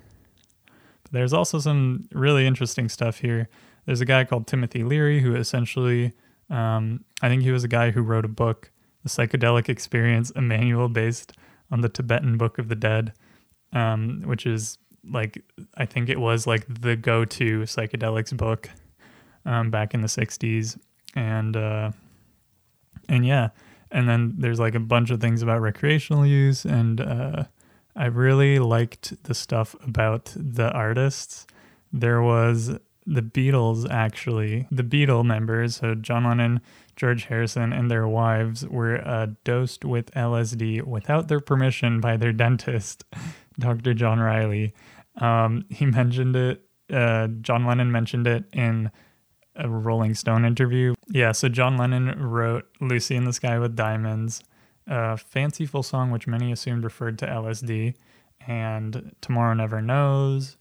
But 1.03 1.13
there's 1.13 1.35
also 1.35 1.59
some 1.59 2.09
really 2.13 2.47
interesting 2.47 2.89
stuff 2.89 3.19
here. 3.19 3.51
There's 3.85 4.01
a 4.01 4.07
guy 4.07 4.25
called 4.25 4.47
Timothy 4.47 4.85
Leary 4.85 5.21
who 5.21 5.35
essentially, 5.35 6.15
um, 6.49 7.05
I 7.21 7.29
think 7.29 7.43
he 7.43 7.51
was 7.51 7.63
a 7.63 7.69
guy 7.69 7.91
who 7.91 8.01
wrote 8.01 8.25
a 8.25 8.29
book 8.29 8.71
the 9.07 9.27
psychedelic 9.27 9.69
experience, 9.69 10.33
a 10.35 10.43
manual 10.43 10.89
based 10.89 11.33
on 11.71 11.81
the 11.81 11.89
Tibetan 11.89 12.37
Book 12.37 12.59
of 12.59 12.69
the 12.69 12.75
Dead, 12.75 13.13
um, 13.73 14.23
which 14.25 14.47
is 14.47 14.79
like 15.09 15.45
I 15.77 15.87
think 15.87 16.09
it 16.09 16.19
was 16.19 16.47
like 16.47 16.67
the 16.69 16.97
go-to 16.97 17.61
psychedelics 17.61 18.37
book 18.37 18.69
um, 19.45 19.71
back 19.71 19.95
in 19.95 20.01
the 20.01 20.09
'60s, 20.09 20.77
and 21.15 21.57
uh, 21.57 21.93
and 23.09 23.25
yeah, 23.25 23.51
and 23.93 24.09
then 24.09 24.35
there's 24.39 24.59
like 24.59 24.75
a 24.75 24.81
bunch 24.81 25.11
of 25.11 25.21
things 25.21 25.41
about 25.41 25.61
recreational 25.61 26.27
use, 26.27 26.65
and 26.65 27.01
uh, 27.01 27.45
I 27.95 28.07
really 28.07 28.59
liked 28.59 29.23
the 29.23 29.35
stuff 29.35 29.77
about 29.83 30.33
the 30.35 30.71
artists. 30.73 31.47
There 31.93 32.21
was 32.21 32.77
the 33.07 33.23
Beatles 33.23 33.89
actually, 33.89 34.67
the 34.71 34.83
Beatle 34.83 35.25
members, 35.25 35.77
so 35.77 35.95
John 35.95 36.25
Lennon, 36.25 36.61
George 36.97 37.27
Harrison, 37.27 37.73
and 37.73 37.91
their 37.91 38.09
wives 38.09 38.67
were 38.67 38.97
uh, 39.07 39.29
dosed 39.45 39.85
with 39.85 40.11
LSD 40.13 40.83
without 40.83 41.29
their 41.29 41.41
permission 41.41 42.01
by 42.01 42.17
their 42.17 42.33
dentist, 42.33 43.05
Dr. 43.59 43.95
John 43.95 44.19
Riley. 44.19 44.75
Um, 45.21 45.65
he 45.71 45.87
mentioned 45.87 46.35
it, 46.35 46.65
uh, 46.93 47.29
John 47.41 47.65
Lennon 47.65 47.93
mentioned 47.93 48.27
it 48.27 48.45
in 48.53 48.91
a 49.55 49.69
Rolling 49.69 50.15
Stone 50.15 50.45
interview. 50.45 50.95
Yeah, 51.09 51.33
so 51.33 51.49
John 51.49 51.77
Lennon 51.77 52.21
wrote 52.21 52.67
Lucy 52.81 53.15
in 53.15 53.25
the 53.25 53.33
Sky 53.33 53.59
with 53.59 53.77
Diamonds, 53.77 54.43
a 54.87 55.17
fanciful 55.17 55.83
song 55.83 56.11
which 56.11 56.27
many 56.27 56.53
assumed 56.53 56.85
referred 56.85 57.19
to 57.21 57.27
LSD, 57.27 57.95
and 58.47 59.15
Tomorrow 59.21 59.55
Never 59.55 59.81
Knows, 59.81 60.57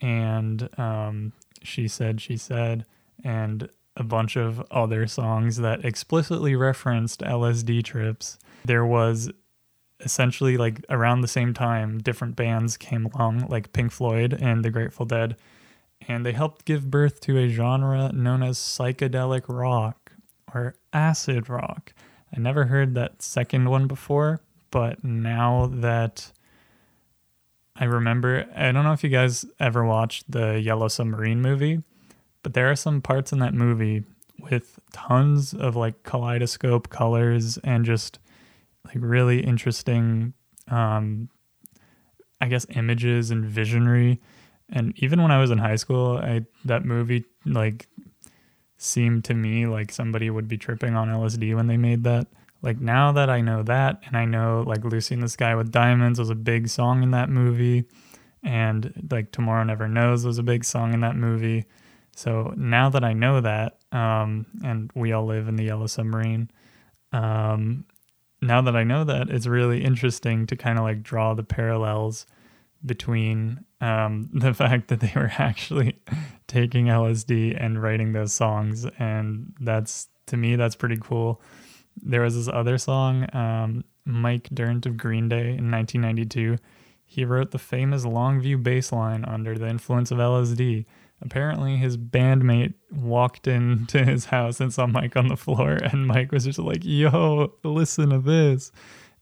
and 0.00 0.68
um, 0.78 1.32
she 1.62 1.88
Said, 1.88 2.20
She 2.20 2.36
Said, 2.36 2.84
and 3.24 3.68
a 3.96 4.04
bunch 4.04 4.36
of 4.36 4.64
other 4.70 5.06
songs 5.06 5.56
that 5.56 5.84
explicitly 5.84 6.54
referenced 6.54 7.20
LSD 7.20 7.82
trips. 7.82 8.38
There 8.64 8.86
was 8.86 9.30
essentially 10.00 10.56
like 10.56 10.84
around 10.88 11.20
the 11.20 11.28
same 11.28 11.52
time, 11.52 11.98
different 11.98 12.36
bands 12.36 12.76
came 12.76 13.06
along, 13.06 13.46
like 13.48 13.72
Pink 13.72 13.90
Floyd 13.90 14.32
and 14.40 14.64
the 14.64 14.70
Grateful 14.70 15.04
Dead, 15.04 15.36
and 16.06 16.24
they 16.24 16.32
helped 16.32 16.64
give 16.64 16.90
birth 16.90 17.20
to 17.22 17.36
a 17.36 17.48
genre 17.48 18.12
known 18.12 18.42
as 18.42 18.58
psychedelic 18.58 19.44
rock 19.48 20.12
or 20.54 20.76
acid 20.92 21.48
rock. 21.48 21.92
I 22.34 22.38
never 22.38 22.66
heard 22.66 22.94
that 22.94 23.22
second 23.22 23.68
one 23.68 23.86
before, 23.86 24.40
but 24.70 25.02
now 25.02 25.68
that 25.72 26.30
I 27.78 27.84
remember, 27.84 28.46
I 28.56 28.72
don't 28.72 28.84
know 28.84 28.92
if 28.92 29.04
you 29.04 29.10
guys 29.10 29.46
ever 29.60 29.84
watched 29.84 30.30
the 30.30 30.60
Yellow 30.60 30.88
Submarine 30.88 31.40
movie, 31.40 31.82
but 32.42 32.54
there 32.54 32.70
are 32.70 32.76
some 32.76 33.00
parts 33.00 33.32
in 33.32 33.38
that 33.38 33.54
movie 33.54 34.04
with 34.38 34.78
tons 34.92 35.54
of 35.54 35.76
like 35.76 36.02
kaleidoscope 36.02 36.88
colors 36.88 37.58
and 37.58 37.84
just 37.84 38.18
like 38.84 38.96
really 38.98 39.40
interesting, 39.40 40.32
um, 40.68 41.28
I 42.40 42.48
guess, 42.48 42.66
images 42.70 43.30
and 43.30 43.44
visionary. 43.44 44.20
And 44.68 44.92
even 44.96 45.22
when 45.22 45.30
I 45.30 45.38
was 45.38 45.50
in 45.50 45.58
high 45.58 45.76
school, 45.76 46.18
I 46.18 46.46
that 46.64 46.84
movie 46.84 47.24
like 47.46 47.86
seemed 48.76 49.24
to 49.24 49.34
me 49.34 49.66
like 49.66 49.92
somebody 49.92 50.30
would 50.30 50.48
be 50.48 50.58
tripping 50.58 50.94
on 50.94 51.08
LSD 51.08 51.54
when 51.54 51.66
they 51.66 51.76
made 51.76 52.04
that. 52.04 52.26
Like 52.62 52.80
now 52.80 53.12
that 53.12 53.30
I 53.30 53.40
know 53.40 53.62
that, 53.62 54.02
and 54.06 54.16
I 54.16 54.24
know 54.24 54.64
like 54.66 54.84
Lucy 54.84 55.14
in 55.14 55.20
the 55.20 55.28
Sky 55.28 55.54
with 55.54 55.70
Diamonds 55.70 56.18
was 56.18 56.30
a 56.30 56.34
big 56.34 56.68
song 56.68 57.02
in 57.02 57.12
that 57.12 57.30
movie, 57.30 57.84
and 58.42 59.08
like 59.10 59.30
Tomorrow 59.32 59.64
Never 59.64 59.88
Knows 59.88 60.24
was 60.24 60.38
a 60.38 60.42
big 60.42 60.64
song 60.64 60.92
in 60.92 61.00
that 61.00 61.16
movie. 61.16 61.66
So 62.16 62.52
now 62.56 62.88
that 62.90 63.04
I 63.04 63.12
know 63.12 63.40
that, 63.40 63.78
um, 63.92 64.46
and 64.64 64.90
we 64.94 65.12
all 65.12 65.24
live 65.24 65.46
in 65.46 65.54
the 65.54 65.64
Yellow 65.64 65.86
Submarine, 65.86 66.50
um, 67.12 67.84
now 68.42 68.60
that 68.62 68.76
I 68.76 68.84
know 68.84 69.04
that, 69.04 69.30
it's 69.30 69.46
really 69.46 69.84
interesting 69.84 70.46
to 70.46 70.56
kind 70.56 70.78
of 70.78 70.84
like 70.84 71.02
draw 71.02 71.34
the 71.34 71.44
parallels 71.44 72.26
between 72.84 73.64
um, 73.80 74.30
the 74.34 74.54
fact 74.54 74.88
that 74.88 75.00
they 75.00 75.12
were 75.14 75.32
actually 75.38 75.98
taking 76.48 76.86
LSD 76.86 77.56
and 77.56 77.80
writing 77.80 78.12
those 78.12 78.32
songs. 78.32 78.84
And 78.98 79.54
that's, 79.60 80.08
to 80.26 80.36
me, 80.36 80.56
that's 80.56 80.76
pretty 80.76 80.98
cool. 81.00 81.40
There 82.02 82.22
was 82.22 82.34
this 82.34 82.48
other 82.48 82.78
song, 82.78 83.26
um, 83.34 83.84
Mike 84.04 84.48
Dirnt 84.52 84.86
of 84.86 84.96
Green 84.96 85.28
Day 85.28 85.56
in 85.56 85.70
1992. 85.70 86.56
He 87.04 87.24
wrote 87.24 87.50
the 87.52 87.58
famous 87.58 88.04
Longview 88.04 88.62
bass 88.62 88.92
line 88.92 89.24
under 89.24 89.56
the 89.56 89.68
influence 89.68 90.10
of 90.10 90.18
LSD 90.18 90.84
apparently 91.20 91.76
his 91.76 91.96
bandmate 91.96 92.74
walked 92.92 93.46
into 93.46 94.04
his 94.04 94.26
house 94.26 94.60
and 94.60 94.72
saw 94.72 94.86
Mike 94.86 95.16
on 95.16 95.28
the 95.28 95.36
floor 95.36 95.72
and 95.72 96.06
Mike 96.06 96.32
was 96.32 96.44
just 96.44 96.58
like, 96.58 96.84
"Yo, 96.84 97.52
listen 97.64 98.10
to 98.10 98.18
this." 98.18 98.72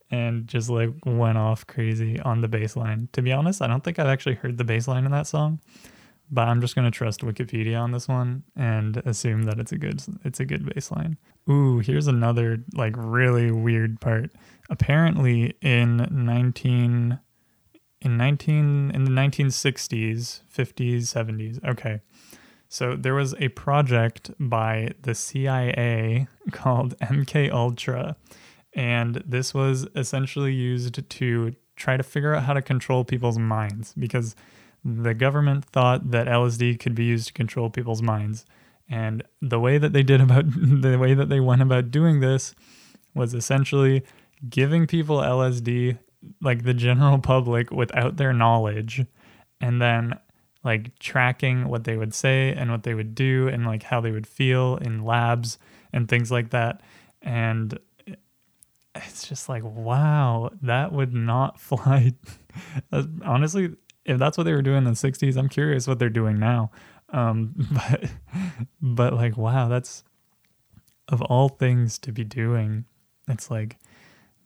And 0.09 0.47
just 0.47 0.71
like 0.71 0.91
went 1.05 1.37
off 1.37 1.67
crazy 1.67 2.21
on 2.21 2.41
the 2.41 2.47
bass 2.47 2.77
line. 2.77 3.09
To 3.13 3.23
be 3.23 3.33
honest, 3.33 3.61
I 3.61 3.67
don't 3.67 3.83
think 3.83 3.99
I've 3.99 4.07
actually 4.07 4.37
heard 4.37 4.57
the 4.57 4.63
bass 4.63 4.87
line 4.87 5.05
in 5.05 5.11
that 5.11 5.27
song, 5.27 5.61
but 6.31 6.49
I'm 6.49 6.61
just 6.61 6.75
gonna 6.75 6.91
trust 6.91 7.21
Wikipedia 7.21 7.81
on 7.81 7.93
this 7.93 8.09
one 8.09 8.43
and 8.57 8.97
assume 8.99 9.45
that 9.45 9.59
it's 9.59 9.73
a 9.73 9.79
good 9.79 10.03
it's 10.25 10.41
a 10.41 10.45
good 10.45 10.65
baseline. 10.65 11.17
Ooh, 11.49 11.79
here's 11.79 12.07
another 12.07 12.59
like 12.75 12.95
really 12.97 13.51
weird 13.51 14.01
part. 14.01 14.31
Apparently 14.69 15.57
in 15.61 16.09
19 16.11 17.19
in 18.03 18.17
19 18.17 18.91
in 18.93 19.05
the 19.05 19.11
1960s, 19.11 20.41
50s, 20.55 20.99
70s. 21.03 21.65
Okay. 21.65 22.01
So 22.69 22.97
there 22.97 23.15
was 23.15 23.35
a 23.39 23.49
project 23.49 24.33
by 24.39 24.91
the 25.03 25.15
CIA 25.15 26.27
called 26.51 26.99
MK 26.99 27.51
Ultra 27.53 28.17
and 28.75 29.23
this 29.27 29.55
was 29.55 29.87
essentially 29.95 30.53
used 30.53 31.09
to 31.09 31.55
try 31.77 31.97
to 31.97 32.03
figure 32.03 32.35
out 32.35 32.43
how 32.45 32.53
to 32.53 32.63
control 32.63 33.05
people's 33.05 33.39
minds 33.39 33.95
because 33.95 34.35
the 34.87 35.15
government 35.15 35.65
thought 35.65 36.13
that 36.13 36.29
LSD 36.29 36.79
could 36.79 36.95
be 36.95 37.05
used 37.05 37.27
to 37.29 37.33
control 37.33 37.71
people's 37.71 38.03
minds. 38.03 38.45
And 38.89 39.25
the 39.43 39.59
way 39.59 39.79
that 39.79 39.93
they 39.93 40.05
did 40.05 40.21
about 40.21 40.45
the 40.57 40.97
way 40.97 41.13
that 41.15 41.29
they 41.29 41.41
went 41.41 41.63
about 41.63 41.91
doing 41.91 42.21
this 42.21 42.55
was 43.15 43.35
essentially 43.35 44.05
giving 44.49 44.87
people 44.87 45.19
LSD 45.19 45.99
like 46.41 46.63
the 46.63 46.75
general 46.75 47.19
public 47.19 47.71
without 47.71 48.17
their 48.17 48.33
knowledge 48.33 49.05
and 49.61 49.83
then 49.83 50.15
like 50.63 50.97
tracking 50.99 51.69
what 51.69 51.85
they 51.85 51.97
would 51.97 52.15
say 52.15 52.53
and 52.53 52.71
what 52.71 52.83
they 52.83 52.95
would 52.95 53.15
do 53.15 53.49
and 53.49 53.67
like 53.67 53.85
how 53.85 54.01
they 54.01 54.11
would 54.11 54.27
feel 54.27 54.77
in 54.77 55.05
labs 55.05 55.59
and 55.93 56.09
things 56.09 56.31
like 56.31 56.51
that 56.51 56.81
and 57.23 57.79
it's 58.95 59.29
just 59.29 59.49
like 59.49 59.63
wow 59.63 60.51
that 60.63 60.93
would 60.93 61.15
not 61.15 61.61
fly 61.61 62.13
honestly 63.25 63.75
if 64.07 64.19
that's 64.19 64.39
what 64.39 64.45
they 64.45 64.53
were 64.53 64.63
doing 64.63 64.79
in 64.79 64.85
the 64.85 64.91
60s 64.93 65.37
i'm 65.37 65.49
curious 65.49 65.87
what 65.87 65.99
they're 65.99 66.09
doing 66.09 66.39
now 66.39 66.71
um 67.11 67.55
but 67.73 68.11
but 68.81 69.13
like 69.13 69.37
wow 69.37 69.69
that's 69.69 70.05
of 71.09 71.23
all 71.23 71.49
things 71.49 71.99
to 71.99 72.13
be 72.13 72.25
doing 72.25 72.85
it's 73.29 73.51
like 73.51 73.77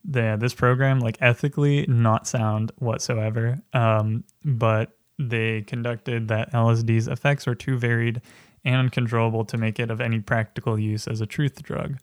the 0.04 0.36
this 0.40 0.54
program 0.54 1.00
like 1.00 1.18
ethically 1.20 1.84
not 1.88 2.26
sound 2.26 2.72
whatsoever. 2.78 3.60
Um, 3.72 4.24
but 4.44 4.96
they 5.18 5.62
conducted 5.62 6.28
that 6.28 6.52
LSD's 6.52 7.08
effects 7.08 7.46
are 7.46 7.54
too 7.54 7.76
varied 7.76 8.22
and 8.64 8.76
uncontrollable 8.76 9.44
to 9.46 9.58
make 9.58 9.78
it 9.78 9.90
of 9.90 10.00
any 10.00 10.20
practical 10.20 10.78
use 10.78 11.06
as 11.06 11.20
a 11.20 11.26
truth 11.26 11.62
drug, 11.62 11.98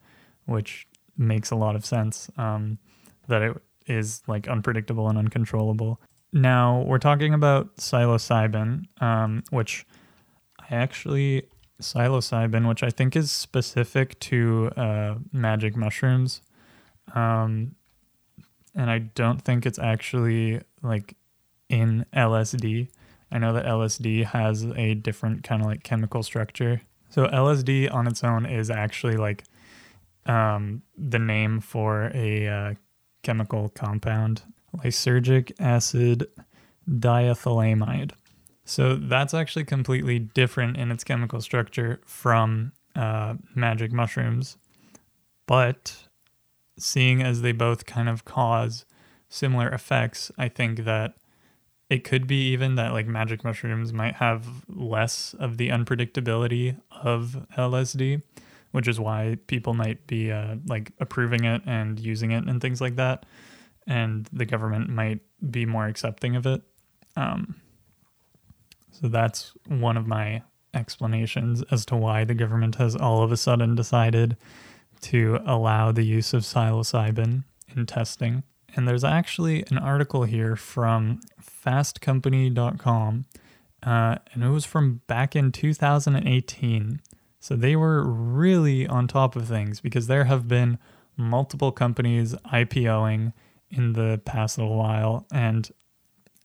which 0.46 0.88
makes 1.18 1.52
a 1.52 1.56
lot 1.56 1.76
of 1.76 1.86
sense. 1.86 2.30
Um, 2.38 2.78
that 3.28 3.42
it 3.42 3.58
is 3.88 4.22
like 4.28 4.48
unpredictable 4.48 5.10
and 5.10 5.18
uncontrollable. 5.18 6.00
Now 6.34 6.82
we're 6.82 6.98
talking 6.98 7.34
about 7.34 7.78
psilocybin, 7.78 8.86
um, 9.02 9.44
which 9.50 9.86
I 10.60 10.76
actually 10.76 11.44
psilocybin, 11.82 12.68
which 12.68 12.84
I 12.84 12.90
think 12.90 13.16
is 13.16 13.32
specific 13.32 14.20
to 14.22 14.72
uh, 14.76 15.16
magic 15.32 15.76
mushrooms. 15.76 16.42
Um, 17.14 17.76
and 18.76 18.90
I 18.90 19.00
don't 19.00 19.42
think 19.42 19.66
it's 19.66 19.80
actually 19.80 20.62
like 20.82 21.16
in 21.70 22.06
LSD. 22.14 22.90
I 23.32 23.38
know 23.40 23.54
that 23.54 23.66
LSD 23.66 24.26
has 24.26 24.64
a 24.76 24.94
different 24.94 25.44
kind 25.44 25.62
of 25.62 25.68
like 25.68 25.84
chemical 25.84 26.24
structure. 26.24 26.82
So 27.10 27.26
LSD 27.28 27.94
on 27.94 28.08
its 28.08 28.24
own 28.24 28.46
is 28.46 28.70
actually 28.70 29.18
like 29.18 29.44
um, 30.26 30.84
the 30.98 31.20
name 31.20 31.60
for 31.62 32.12
a 32.14 32.48
uh, 32.48 32.74
chemical 33.24 33.70
compound, 33.70 34.44
lysergic 34.84 35.52
acid 35.60 36.28
diethylamide. 36.90 38.12
So 38.66 38.96
that's 38.96 39.34
actually 39.34 39.66
completely 39.66 40.20
different 40.20 40.78
in 40.78 40.92
its 40.92 41.04
chemical 41.04 41.42
structure 41.42 42.02
from 42.06 42.74
uh, 42.96 43.36
magic 43.56 43.92
mushrooms, 43.92 44.58
but 45.46 46.08
seeing 46.78 47.22
as 47.22 47.42
they 47.42 47.52
both 47.52 47.86
kind 47.86 48.10
of 48.10 48.26
cause 48.26 48.86
similar 49.30 49.70
effects, 49.70 50.32
I 50.38 50.50
think 50.50 50.84
that 50.86 51.16
it 51.90 52.04
could 52.04 52.28
be 52.28 52.52
even 52.52 52.76
that 52.76 52.92
like 52.92 53.08
magic 53.08 53.44
mushrooms 53.44 53.94
might 53.94 54.16
have 54.16 54.66
less 54.68 55.34
of 55.40 55.58
the 55.58 55.70
unpredictability 55.70 56.80
of 56.92 57.46
LSD, 57.58 58.22
which 58.72 58.88
is 58.88 59.00
why 59.00 59.38
people 59.48 59.74
might 59.74 60.06
be 60.08 60.32
uh, 60.32 60.56
like 60.68 60.92
approving 61.00 61.46
it 61.46 61.62
and 61.66 62.00
using 62.00 62.32
it 62.32 62.46
and 62.46 62.62
things 62.62 62.82
like 62.82 62.98
that. 62.98 63.26
And 63.88 64.28
the 64.34 64.46
government 64.46 64.90
might 64.90 65.22
be 65.50 65.66
more 65.66 65.88
accepting 65.88 66.36
of 66.36 66.46
it. 66.46 66.62
Um, 67.16 67.56
so 68.92 69.08
that's 69.08 69.54
one 69.68 69.98
of 69.98 70.08
my 70.08 70.44
explanations 70.74 71.64
as 71.72 71.86
to 71.86 71.96
why 71.96 72.24
the 72.24 72.34
government 72.34 72.76
has 72.76 72.96
all 72.96 73.24
of 73.24 73.32
a 73.32 73.38
sudden 73.38 73.76
decided 73.76 74.38
to 75.02 75.40
allow 75.46 75.92
the 75.92 76.04
use 76.04 76.34
of 76.34 76.44
psilocybin 76.44 77.44
in 77.76 77.86
testing. 77.86 78.44
And 78.76 78.88
there's 78.88 79.04
actually 79.04 79.64
an 79.70 79.78
article 79.78 80.24
here 80.24 80.56
from 80.56 81.22
fastcompany.com, 81.42 83.26
uh, 83.84 84.16
and 84.34 84.44
it 84.44 84.50
was 84.50 84.66
from 84.66 85.02
back 85.08 85.36
in 85.36 85.52
2018. 85.52 87.02
So 87.40 87.56
they 87.56 87.76
were 87.76 88.04
really 88.04 88.88
on 88.88 89.08
top 89.08 89.36
of 89.36 89.48
things 89.48 89.80
because 89.80 90.08
there 90.08 90.26
have 90.26 90.48
been 90.48 90.78
multiple 91.16 91.72
companies 91.72 92.36
IPOing 92.52 93.34
in 93.70 93.94
the 93.94 94.22
past 94.26 94.58
little 94.58 94.78
while, 94.78 95.26
and 95.32 95.70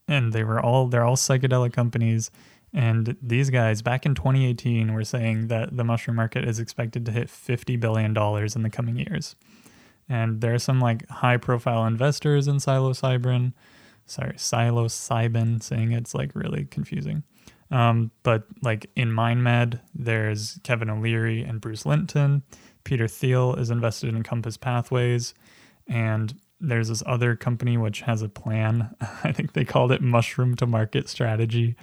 and 0.08 0.32
they 0.32 0.44
were 0.44 0.60
all 0.60 0.88
they're 0.88 1.04
all 1.04 1.16
psychedelic 1.16 1.72
companies 1.72 2.30
and 2.74 3.16
these 3.20 3.50
guys 3.50 3.82
back 3.82 4.06
in 4.06 4.14
2018 4.14 4.94
were 4.94 5.04
saying 5.04 5.48
that 5.48 5.76
the 5.76 5.84
mushroom 5.84 6.16
market 6.16 6.48
is 6.48 6.58
expected 6.58 7.04
to 7.06 7.12
hit 7.12 7.28
$50 7.28 7.78
billion 7.78 8.16
in 8.16 8.62
the 8.62 8.70
coming 8.70 8.96
years. 8.96 9.36
And 10.08 10.40
there 10.40 10.54
are 10.54 10.58
some 10.58 10.80
like 10.80 11.08
high 11.08 11.36
profile 11.36 11.86
investors 11.86 12.48
in 12.48 12.56
psilocybin. 12.56 13.52
Sorry, 14.06 14.32
psilocybin, 14.32 15.62
saying 15.62 15.92
it's 15.92 16.14
like 16.14 16.34
really 16.34 16.64
confusing. 16.64 17.22
Um, 17.70 18.10
but 18.22 18.44
like 18.62 18.90
in 18.96 19.10
MindMed, 19.10 19.80
there's 19.94 20.58
Kevin 20.62 20.90
O'Leary 20.90 21.42
and 21.42 21.60
Bruce 21.60 21.86
Linton. 21.86 22.42
Peter 22.84 23.06
Thiel 23.06 23.54
is 23.54 23.70
invested 23.70 24.14
in 24.14 24.22
Compass 24.22 24.56
Pathways. 24.56 25.34
And 25.86 26.34
there's 26.62 26.88
this 26.88 27.02
other 27.04 27.34
company 27.36 27.76
which 27.76 28.02
has 28.02 28.22
a 28.22 28.28
plan. 28.28 28.94
I 29.24 29.32
think 29.32 29.52
they 29.52 29.64
called 29.64 29.92
it 29.92 30.00
Mushroom 30.00 30.54
to 30.56 30.66
Market 30.66 31.08
Strategy 31.08 31.76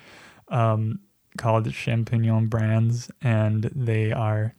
um, 0.48 1.00
called 1.38 1.68
Champignon 1.68 2.50
Brands, 2.50 3.12
and 3.22 3.70
they 3.76 4.12
are 4.12 4.56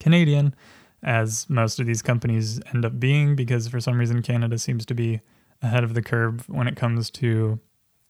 Canadian, 0.00 0.54
as 1.02 1.48
most 1.50 1.80
of 1.80 1.86
these 1.86 2.00
companies 2.00 2.60
end 2.72 2.84
up 2.84 2.98
being, 2.98 3.36
because 3.36 3.68
for 3.68 3.80
some 3.80 3.98
reason 3.98 4.22
Canada 4.22 4.58
seems 4.58 4.86
to 4.86 4.94
be 4.94 5.20
ahead 5.60 5.84
of 5.84 5.94
the 5.94 6.02
curve 6.02 6.48
when 6.48 6.68
it 6.68 6.76
comes 6.76 7.10
to 7.10 7.58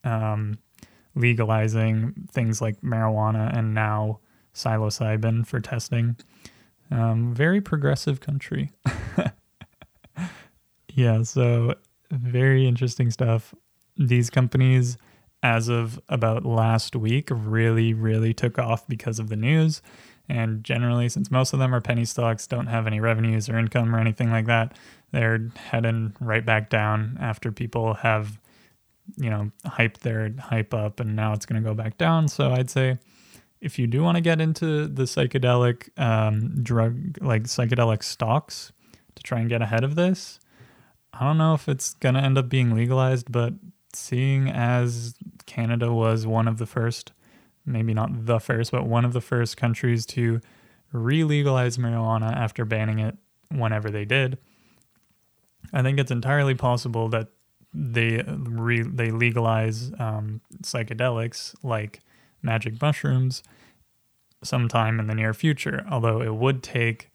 um, 0.03 0.57
legalizing 1.15 2.13
things 2.31 2.61
like 2.61 2.81
marijuana 2.81 3.55
and 3.57 3.73
now 3.73 4.19
psilocybin 4.53 5.45
for 5.45 5.59
testing. 5.59 6.15
Um, 6.91 7.33
very 7.33 7.61
progressive 7.61 8.19
country. 8.19 8.71
yeah, 10.95 11.23
so 11.23 11.75
very 12.09 12.67
interesting 12.67 13.11
stuff. 13.11 13.53
These 13.97 14.29
companies, 14.29 14.97
as 15.43 15.67
of 15.67 15.99
about 16.07 16.45
last 16.45 16.95
week, 16.95 17.27
really, 17.31 17.93
really 17.93 18.33
took 18.33 18.57
off 18.57 18.87
because 18.87 19.19
of 19.19 19.29
the 19.29 19.35
news. 19.35 19.81
And 20.29 20.63
generally, 20.63 21.09
since 21.09 21.29
most 21.29 21.53
of 21.53 21.59
them 21.59 21.75
are 21.75 21.81
penny 21.81 22.05
stocks, 22.05 22.47
don't 22.47 22.67
have 22.67 22.87
any 22.87 22.99
revenues 23.01 23.49
or 23.49 23.57
income 23.59 23.93
or 23.93 23.99
anything 23.99 24.31
like 24.31 24.45
that, 24.45 24.77
they're 25.11 25.49
heading 25.55 26.15
right 26.19 26.45
back 26.45 26.69
down 26.69 27.17
after 27.19 27.51
people 27.51 27.95
have, 27.95 28.39
you 29.17 29.29
know, 29.29 29.51
hyped 29.65 29.99
their 29.99 30.33
hype 30.39 30.73
up 30.73 30.99
and 31.01 31.15
now 31.15 31.33
it's 31.33 31.45
going 31.45 31.61
to 31.61 31.69
go 31.69 31.75
back 31.75 31.97
down. 31.97 32.27
So 32.29 32.51
I'd 32.51 32.69
say 32.69 32.97
if 33.61 33.77
you 33.77 33.85
do 33.85 34.01
want 34.01 34.15
to 34.15 34.21
get 34.21 34.39
into 34.39 34.87
the 34.87 35.03
psychedelic 35.03 35.89
um, 35.99 36.63
drug, 36.63 37.17
like 37.21 37.43
psychedelic 37.43 38.01
stocks 38.01 38.71
to 39.15 39.23
try 39.23 39.39
and 39.39 39.49
get 39.49 39.61
ahead 39.61 39.83
of 39.83 39.95
this, 39.95 40.39
I 41.19 41.25
don't 41.25 41.37
know 41.37 41.53
if 41.53 41.69
it's 41.69 41.93
going 41.95 42.15
to 42.15 42.21
end 42.21 42.37
up 42.37 42.49
being 42.49 42.75
legalized, 42.75 43.31
but 43.31 43.53
seeing 43.93 44.49
as 44.49 45.15
Canada 45.45 45.93
was 45.93 46.27
one 46.27 46.47
of 46.47 46.57
the 46.57 46.65
first 46.65 47.11
maybe 47.65 47.93
not 47.93 48.25
the 48.25 48.39
first, 48.39 48.71
but 48.71 48.85
one 48.85 49.05
of 49.05 49.13
the 49.13 49.21
first 49.21 49.57
countries 49.57 50.05
to 50.05 50.39
re 50.91 51.23
legalize 51.23 51.77
marijuana 51.77 52.31
after 52.35 52.63
banning 52.63 52.99
it 52.99 53.17
whenever 53.49 53.89
they 53.89 54.05
did. 54.05 54.37
I 55.73 55.81
think 55.81 55.99
it's 55.99 56.11
entirely 56.11 56.55
possible 56.55 57.09
that 57.09 57.29
they 57.73 58.23
re- 58.27 58.83
they 58.83 59.11
legalize 59.11 59.91
um, 59.99 60.41
psychedelics 60.61 61.55
like 61.63 62.01
magic 62.41 62.81
mushrooms 62.81 63.43
sometime 64.43 64.99
in 64.99 65.07
the 65.07 65.15
near 65.15 65.33
future. 65.33 65.85
Although 65.89 66.21
it 66.21 66.35
would 66.35 66.61
take 66.61 67.09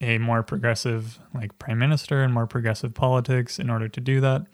a 0.00 0.18
more 0.18 0.42
progressive 0.42 1.18
like 1.34 1.58
prime 1.58 1.78
minister 1.78 2.22
and 2.22 2.32
more 2.32 2.46
progressive 2.46 2.94
politics 2.94 3.58
in 3.58 3.68
order 3.70 3.88
to 3.88 4.00
do 4.00 4.20
that. 4.20 4.46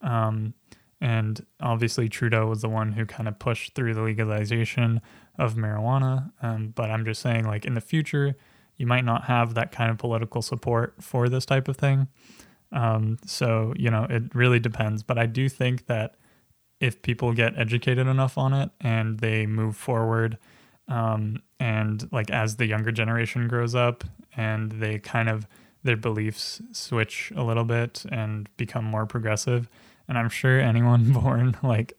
Um, 0.00 0.54
and 1.00 1.44
obviously, 1.60 2.08
Trudeau 2.08 2.46
was 2.46 2.62
the 2.62 2.68
one 2.68 2.92
who 2.92 3.04
kind 3.04 3.28
of 3.28 3.38
pushed 3.38 3.74
through 3.74 3.94
the 3.94 4.02
legalization 4.02 5.00
of 5.38 5.54
marijuana. 5.54 6.30
Um, 6.40 6.68
but 6.74 6.90
I'm 6.90 7.04
just 7.04 7.20
saying, 7.20 7.44
like, 7.44 7.64
in 7.64 7.74
the 7.74 7.80
future, 7.80 8.36
you 8.76 8.86
might 8.86 9.04
not 9.04 9.24
have 9.24 9.54
that 9.54 9.72
kind 9.72 9.90
of 9.90 9.98
political 9.98 10.40
support 10.40 10.94
for 11.00 11.28
this 11.28 11.44
type 11.44 11.68
of 11.68 11.76
thing. 11.76 12.08
Um, 12.72 13.18
so, 13.26 13.74
you 13.76 13.90
know, 13.90 14.06
it 14.08 14.34
really 14.34 14.58
depends. 14.58 15.02
But 15.02 15.18
I 15.18 15.26
do 15.26 15.48
think 15.48 15.86
that 15.86 16.16
if 16.80 17.02
people 17.02 17.32
get 17.32 17.58
educated 17.58 18.06
enough 18.06 18.38
on 18.38 18.52
it 18.52 18.70
and 18.80 19.18
they 19.18 19.46
move 19.46 19.76
forward, 19.76 20.38
um, 20.88 21.42
and 21.60 22.08
like 22.12 22.30
as 22.30 22.56
the 22.56 22.66
younger 22.66 22.92
generation 22.92 23.48
grows 23.48 23.74
up 23.74 24.04
and 24.36 24.72
they 24.72 24.98
kind 24.98 25.28
of 25.28 25.46
their 25.82 25.96
beliefs 25.96 26.62
switch 26.72 27.32
a 27.36 27.42
little 27.42 27.64
bit 27.64 28.04
and 28.10 28.48
become 28.56 28.84
more 28.84 29.06
progressive, 29.06 29.68
and 30.08 30.18
I'm 30.18 30.28
sure 30.28 30.60
anyone 30.60 31.12
born 31.20 31.56
like, 31.62 31.92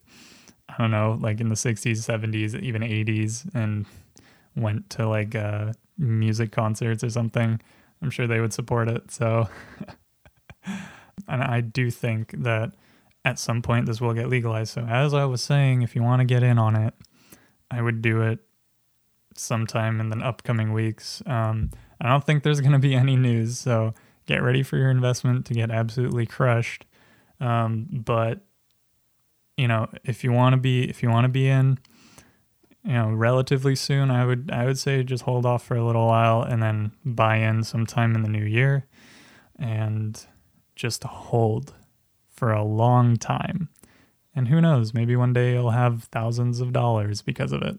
I 0.68 0.76
don't 0.78 0.92
know, 0.92 1.18
like 1.22 1.40
in 1.40 1.50
the 1.50 1.56
60s, 1.56 1.98
70s, 1.98 2.60
even 2.60 2.82
80s, 2.82 3.54
and 3.54 3.86
went 4.56 4.90
to 4.92 5.08
like 5.08 5.36
uh, 5.36 5.74
music 5.98 6.52
concerts 6.52 7.04
or 7.04 7.10
something, 7.10 7.62
I'm 8.02 8.10
sure 8.10 8.28
they 8.28 8.40
would 8.40 8.54
support 8.54 8.90
it. 8.90 9.12
So, 9.12 9.48
and 11.28 11.44
I 11.44 11.62
do 11.62 11.92
think 11.92 12.32
that 12.44 12.72
at 13.24 13.40
some 13.40 13.62
point 13.62 13.86
this 13.86 14.02
will 14.02 14.14
get 14.14 14.30
legalized. 14.30 14.74
So, 14.74 14.82
as 14.82 15.14
I 15.14 15.26
was 15.26 15.42
saying, 15.42 15.82
if 15.82 15.96
you 15.96 16.04
want 16.04 16.22
to 16.22 16.26
get 16.26 16.44
in 16.44 16.58
on 16.58 16.76
it, 16.76 16.94
I 17.70 17.82
would 17.82 18.02
do 18.02 18.22
it 18.22 18.40
sometime 19.38 20.00
in 20.00 20.10
the 20.10 20.18
upcoming 20.18 20.74
weeks. 20.74 21.22
Um, 21.26 21.72
I 22.02 22.10
don't 22.10 22.24
think 22.24 22.44
there's 22.44 22.62
going 22.66 22.74
to 22.74 22.80
be 22.80 22.96
any 22.96 23.16
news. 23.16 23.60
So, 23.60 23.94
get 24.26 24.42
ready 24.42 24.64
for 24.64 24.78
your 24.78 24.90
investment 24.90 25.46
to 25.46 25.54
get 25.54 25.70
absolutely 25.70 26.26
crushed. 26.26 26.86
Um, 27.40 27.88
but 27.92 28.42
you 29.58 29.68
know, 29.68 29.88
if 30.04 30.24
you 30.24 30.32
want 30.32 30.54
to 30.54 30.58
be 30.58 30.90
if 30.90 31.02
you 31.02 31.10
want 31.10 31.26
to 31.26 31.30
be 31.30 31.48
in, 31.48 31.80
you 32.84 32.94
know, 32.94 33.10
relatively 33.10 33.76
soon, 33.76 34.12
I 34.12 34.26
would 34.26 34.50
I 34.52 34.66
would 34.66 34.78
say 34.78 35.04
just 35.04 35.24
hold 35.24 35.46
off 35.46 35.64
for 35.64 35.76
a 35.76 35.86
little 35.86 36.08
while 36.08 36.42
and 36.42 36.62
then 36.62 36.92
buy 37.04 37.38
in 37.38 37.64
sometime 37.64 38.16
in 38.16 38.24
the 38.24 38.30
new 38.30 38.44
year, 38.44 38.86
and 39.58 40.26
just 40.76 41.04
hold 41.04 41.74
for 42.30 42.52
a 42.52 42.64
long 42.64 43.16
time. 43.16 43.70
And 44.36 44.50
who 44.50 44.60
knows, 44.60 44.94
maybe 44.94 45.16
one 45.16 45.32
day 45.32 45.54
you'll 45.54 45.70
have 45.72 46.04
thousands 46.06 46.60
of 46.60 46.74
dollars 46.74 47.22
because 47.22 47.54
of 47.54 47.62
it. 47.62 47.78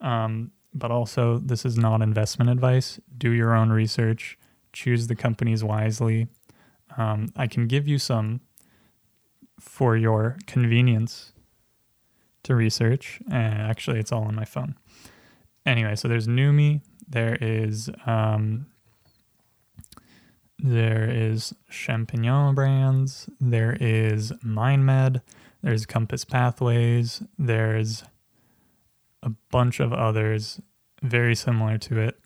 Um, 0.00 0.52
but 0.78 0.90
also, 0.90 1.38
this 1.38 1.64
is 1.64 1.76
not 1.76 2.02
investment 2.02 2.50
advice. 2.50 3.00
Do 3.16 3.30
your 3.30 3.54
own 3.54 3.70
research, 3.70 4.38
choose 4.72 5.06
the 5.06 5.16
companies 5.16 5.64
wisely. 5.64 6.28
Um, 6.96 7.32
I 7.36 7.46
can 7.46 7.66
give 7.66 7.88
you 7.88 7.98
some 7.98 8.40
for 9.60 9.96
your 9.96 10.36
convenience 10.46 11.32
to 12.44 12.54
research. 12.54 13.20
Actually, 13.30 13.98
it's 13.98 14.12
all 14.12 14.24
on 14.24 14.34
my 14.34 14.44
phone. 14.44 14.76
Anyway, 15.64 15.96
so 15.96 16.08
there's 16.08 16.28
Numi. 16.28 16.80
There 17.08 17.36
is 17.40 17.90
um, 18.06 18.66
there 20.58 21.08
is 21.10 21.54
Champignon 21.70 22.54
Brands. 22.54 23.28
There 23.40 23.76
is 23.80 24.32
MindMed. 24.44 25.20
There's 25.62 25.86
Compass 25.86 26.24
Pathways. 26.24 27.22
There's 27.38 28.04
a 29.26 29.30
bunch 29.50 29.80
of 29.80 29.92
others 29.92 30.60
very 31.02 31.34
similar 31.34 31.76
to 31.76 31.98
it. 31.98 32.18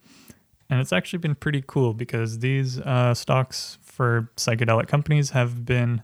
And 0.69 0.81
it's 0.81 0.93
actually 0.93 1.19
been 1.19 1.35
pretty 1.35 1.65
cool 1.67 1.95
because 1.95 2.39
these 2.39 2.79
uh, 2.79 3.15
stocks 3.15 3.79
for 3.83 4.31
psychedelic 4.37 4.87
companies 4.87 5.31
have 5.31 5.65
been 5.65 6.03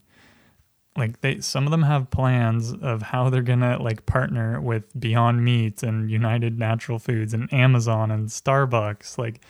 like 0.97 1.21
they 1.21 1.41
some 1.41 1.67
of 1.67 1.71
them 1.71 1.83
have 1.83 2.11
plans 2.11 2.73
of 2.73 3.03
how 3.03 3.29
they're 3.29 3.43
gonna 3.43 3.81
like 3.81 4.07
partner 4.07 4.61
with 4.61 4.99
Beyond 4.99 5.45
Meat 5.45 5.83
and 5.83 6.11
United 6.11 6.59
Natural 6.59 6.99
Foods 6.99 7.35
and 7.35 7.53
Amazon 7.53 8.11
and 8.11 8.29
Starbucks. 8.29 9.19
Like 9.19 9.43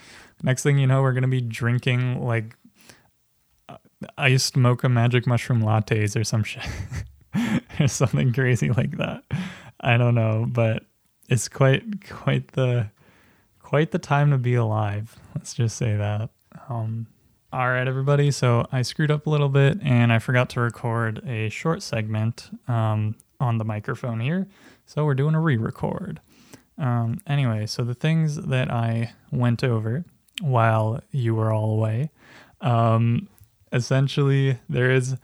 next 0.43 0.65
thing 0.65 0.79
you 0.79 0.87
know, 0.87 1.03
we're 1.03 1.13
gonna 1.13 1.29
be 1.29 1.41
drinking 1.41 2.21
like 2.23 2.57
uh, 3.69 3.79
iced 4.19 4.57
mocha 4.57 4.89
magic 4.89 5.27
mushroom 5.27 5.63
lattes 5.63 6.21
or 6.21 6.25
some 6.25 6.43
shit 6.45 6.67
or 7.81 7.89
something 7.89 8.33
crazy 8.33 8.71
like 8.71 8.99
that. 8.99 9.23
I 9.81 9.97
don't 9.97 10.15
know, 10.15 10.47
but 10.49 10.85
it's 11.29 11.49
quite 11.49 12.09
quite 12.09 12.53
the 12.53 12.91
quite 13.61 13.91
the 13.91 13.99
time 13.99 14.31
to 14.31 14.39
be 14.39 14.55
alive. 14.55 15.17
Let's 15.35 15.55
just 15.55 15.77
say 15.77 15.97
that. 15.97 16.31
Um, 16.69 17.07
all 17.53 17.69
right, 17.69 17.87
everybody. 17.87 18.31
So 18.31 18.67
I 18.71 18.83
screwed 18.83 19.11
up 19.11 19.27
a 19.27 19.31
little 19.31 19.49
bit 19.49 19.79
and 19.83 20.12
I 20.12 20.19
forgot 20.19 20.51
to 20.51 20.61
record 20.61 21.27
a 21.27 21.49
short 21.49 21.83
segment 21.83 22.51
um, 22.69 23.17
on 23.41 23.59
the 23.59 23.65
microphone 23.65 24.21
here. 24.21 24.47
So 24.85 25.05
we're 25.05 25.15
doing 25.15 25.35
a 25.35 25.41
re 25.41 25.57
record. 25.57 26.21
Um, 26.79 27.21
anyway, 27.27 27.67
so 27.67 27.83
the 27.83 27.95
things 27.95 28.37
that 28.37 28.71
I 28.71 29.12
went 29.33 29.65
over 29.65 30.05
while 30.41 31.01
you 31.11 31.35
were 31.35 31.53
all 31.53 31.71
away 31.71 32.11
um, 32.61 33.29
essentially, 33.73 34.59
there 34.69 34.91
is 34.91 35.17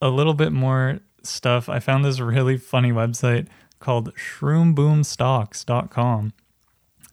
a 0.00 0.08
little 0.08 0.34
bit 0.34 0.52
more 0.52 1.00
stuff. 1.22 1.68
I 1.68 1.80
found 1.80 2.04
this 2.04 2.20
really 2.20 2.56
funny 2.56 2.92
website 2.92 3.48
called 3.86 4.12
shroomboomstocks.com. 4.16 6.32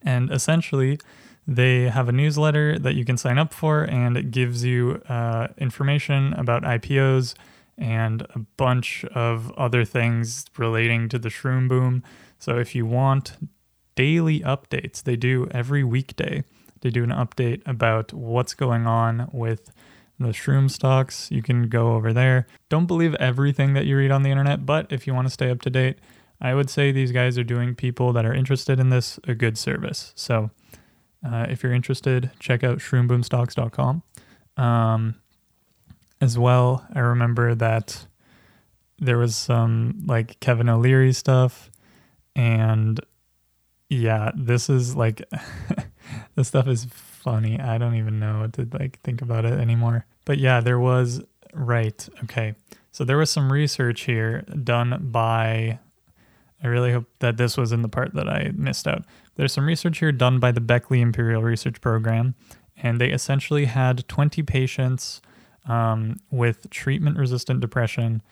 And 0.02 0.30
essentially, 0.32 0.98
they 1.46 1.88
have 1.88 2.08
a 2.08 2.12
newsletter 2.12 2.80
that 2.80 2.96
you 2.96 3.04
can 3.04 3.16
sign 3.16 3.38
up 3.38 3.54
for, 3.54 3.84
and 3.84 4.16
it 4.16 4.32
gives 4.32 4.64
you 4.64 5.00
uh, 5.08 5.46
information 5.56 6.32
about 6.32 6.64
IPOs 6.64 7.36
and 7.78 8.22
a 8.34 8.40
bunch 8.56 9.04
of 9.14 9.52
other 9.52 9.84
things 9.84 10.46
relating 10.56 11.08
to 11.10 11.16
the 11.16 11.28
shroom 11.28 11.68
boom. 11.68 12.02
So 12.40 12.58
if 12.58 12.74
you 12.74 12.86
want 12.86 13.34
daily 13.94 14.40
updates, 14.40 15.00
they 15.00 15.14
do 15.14 15.46
every 15.52 15.84
weekday. 15.84 16.42
They 16.80 16.90
do 16.90 17.04
an 17.04 17.10
update 17.10 17.62
about 17.66 18.12
what's 18.12 18.54
going 18.54 18.88
on 18.88 19.30
with 19.32 19.70
the 20.18 20.30
shroom 20.30 20.68
stocks. 20.68 21.30
You 21.30 21.40
can 21.40 21.68
go 21.68 21.94
over 21.94 22.12
there. 22.12 22.48
Don't 22.68 22.86
believe 22.86 23.14
everything 23.14 23.74
that 23.74 23.86
you 23.86 23.96
read 23.96 24.10
on 24.10 24.24
the 24.24 24.30
internet, 24.30 24.66
but 24.66 24.90
if 24.90 25.06
you 25.06 25.14
want 25.14 25.28
to 25.28 25.32
stay 25.32 25.50
up 25.50 25.62
to 25.62 25.70
date, 25.70 26.00
I 26.44 26.54
would 26.54 26.68
say 26.68 26.92
these 26.92 27.10
guys 27.10 27.38
are 27.38 27.42
doing 27.42 27.74
people 27.74 28.12
that 28.12 28.26
are 28.26 28.34
interested 28.34 28.78
in 28.78 28.90
this 28.90 29.18
a 29.26 29.34
good 29.34 29.56
service. 29.56 30.12
So 30.14 30.50
uh, 31.26 31.46
if 31.48 31.62
you're 31.62 31.72
interested, 31.72 32.30
check 32.38 32.62
out 32.62 32.80
shroomboomstocks.com. 32.80 34.02
Um, 34.58 35.14
as 36.20 36.38
well, 36.38 36.86
I 36.94 36.98
remember 36.98 37.54
that 37.54 38.06
there 38.98 39.16
was 39.16 39.34
some 39.34 40.04
like 40.06 40.38
Kevin 40.40 40.68
O'Leary 40.68 41.14
stuff, 41.14 41.70
and 42.36 43.00
yeah, 43.88 44.30
this 44.36 44.68
is 44.68 44.94
like 44.94 45.22
this 46.34 46.48
stuff 46.48 46.68
is 46.68 46.84
funny. 46.90 47.58
I 47.58 47.78
don't 47.78 47.94
even 47.94 48.20
know 48.20 48.40
what 48.40 48.52
to 48.54 48.68
like 48.78 49.00
think 49.00 49.22
about 49.22 49.46
it 49.46 49.58
anymore. 49.58 50.04
But 50.26 50.36
yeah, 50.36 50.60
there 50.60 50.78
was 50.78 51.22
right. 51.54 52.06
Okay, 52.24 52.54
so 52.92 53.02
there 53.02 53.16
was 53.16 53.30
some 53.30 53.50
research 53.50 54.02
here 54.02 54.42
done 54.42 55.08
by 55.10 55.78
I 56.64 56.68
really 56.68 56.92
hope 56.92 57.04
that 57.18 57.36
this 57.36 57.58
was 57.58 57.72
in 57.72 57.82
the 57.82 57.88
part 57.90 58.14
that 58.14 58.26
I 58.26 58.50
missed 58.56 58.88
out. 58.88 59.04
There's 59.36 59.52
some 59.52 59.66
research 59.66 59.98
here 59.98 60.12
done 60.12 60.40
by 60.40 60.50
the 60.50 60.62
Beckley 60.62 61.02
Imperial 61.02 61.42
Research 61.42 61.78
Program, 61.82 62.34
and 62.76 62.98
they 62.98 63.10
essentially 63.10 63.66
had 63.66 64.08
20 64.08 64.42
patients 64.42 65.20
um, 65.68 66.16
with 66.30 66.70
treatment 66.70 67.18
resistant 67.18 67.60
depression, 67.60 68.22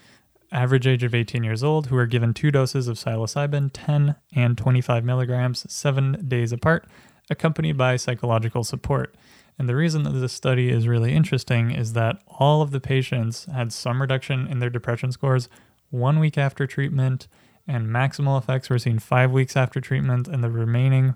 average 0.50 0.86
age 0.86 1.02
of 1.02 1.14
18 1.14 1.44
years 1.44 1.62
old, 1.62 1.88
who 1.88 1.94
were 1.94 2.06
given 2.06 2.32
two 2.32 2.50
doses 2.50 2.88
of 2.88 2.96
psilocybin, 2.96 3.68
10 3.72 4.16
and 4.34 4.56
25 4.56 5.04
milligrams, 5.04 5.70
seven 5.70 6.24
days 6.26 6.52
apart, 6.52 6.86
accompanied 7.28 7.76
by 7.76 7.96
psychological 7.96 8.64
support. 8.64 9.14
And 9.58 9.68
the 9.68 9.76
reason 9.76 10.04
that 10.04 10.10
this 10.10 10.32
study 10.32 10.70
is 10.70 10.88
really 10.88 11.12
interesting 11.12 11.70
is 11.70 11.92
that 11.92 12.22
all 12.26 12.62
of 12.62 12.70
the 12.70 12.80
patients 12.80 13.44
had 13.44 13.74
some 13.74 14.00
reduction 14.00 14.46
in 14.46 14.58
their 14.58 14.70
depression 14.70 15.12
scores 15.12 15.50
one 15.90 16.18
week 16.18 16.38
after 16.38 16.66
treatment, 16.66 17.28
and 17.66 17.86
maximal 17.86 18.38
effects 18.38 18.68
were 18.68 18.78
seen 18.78 18.98
five 18.98 19.30
weeks 19.30 19.56
after 19.56 19.80
treatment, 19.80 20.28
and 20.28 20.42
the 20.42 20.50
remaining, 20.50 21.14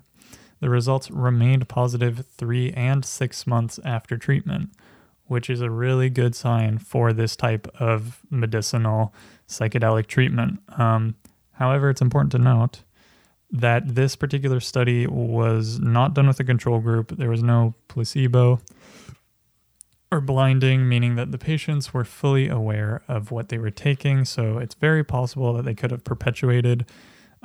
the 0.60 0.70
results 0.70 1.10
remained 1.10 1.68
positive 1.68 2.24
three 2.36 2.72
and 2.72 3.04
six 3.04 3.46
months 3.46 3.80
after 3.84 4.16
treatment, 4.16 4.70
which 5.26 5.50
is 5.50 5.60
a 5.60 5.70
really 5.70 6.08
good 6.08 6.34
sign 6.34 6.78
for 6.78 7.12
this 7.12 7.36
type 7.36 7.66
of 7.80 8.20
medicinal 8.30 9.12
psychedelic 9.48 10.06
treatment. 10.06 10.60
Um, 10.78 11.16
however, 11.52 11.90
it's 11.90 12.02
important 12.02 12.32
to 12.32 12.38
note 12.38 12.82
that 13.50 13.94
this 13.94 14.16
particular 14.16 14.60
study 14.60 15.06
was 15.06 15.78
not 15.78 16.14
done 16.14 16.26
with 16.26 16.40
a 16.40 16.44
control 16.44 16.80
group. 16.80 17.16
There 17.16 17.30
was 17.30 17.42
no 17.42 17.74
placebo 17.88 18.60
or 20.10 20.20
blinding, 20.20 20.88
meaning 20.88 21.16
that 21.16 21.32
the 21.32 21.38
patients 21.38 21.92
were 21.92 22.04
fully 22.04 22.48
aware 22.48 23.02
of 23.08 23.30
what 23.30 23.48
they 23.48 23.58
were 23.58 23.70
taking. 23.70 24.24
So 24.24 24.58
it's 24.58 24.74
very 24.74 25.02
possible 25.02 25.52
that 25.54 25.64
they 25.64 25.74
could 25.74 25.90
have 25.90 26.04
perpetuated, 26.04 26.86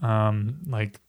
um, 0.01 0.57
like, 0.67 0.99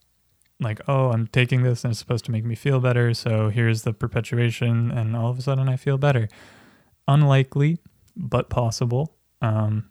like 0.60 0.80
oh, 0.88 1.10
I'm 1.10 1.26
taking 1.26 1.62
this 1.62 1.84
and 1.84 1.92
it's 1.92 1.98
supposed 1.98 2.24
to 2.26 2.30
make 2.30 2.44
me 2.44 2.54
feel 2.54 2.80
better. 2.80 3.12
So 3.14 3.50
here's 3.50 3.82
the 3.82 3.92
perpetuation, 3.92 4.90
and 4.90 5.14
all 5.16 5.30
of 5.30 5.38
a 5.38 5.42
sudden 5.42 5.68
I 5.68 5.76
feel 5.76 5.98
better. 5.98 6.28
Unlikely, 7.08 7.78
but 8.16 8.48
possible. 8.48 9.16
Um, 9.40 9.90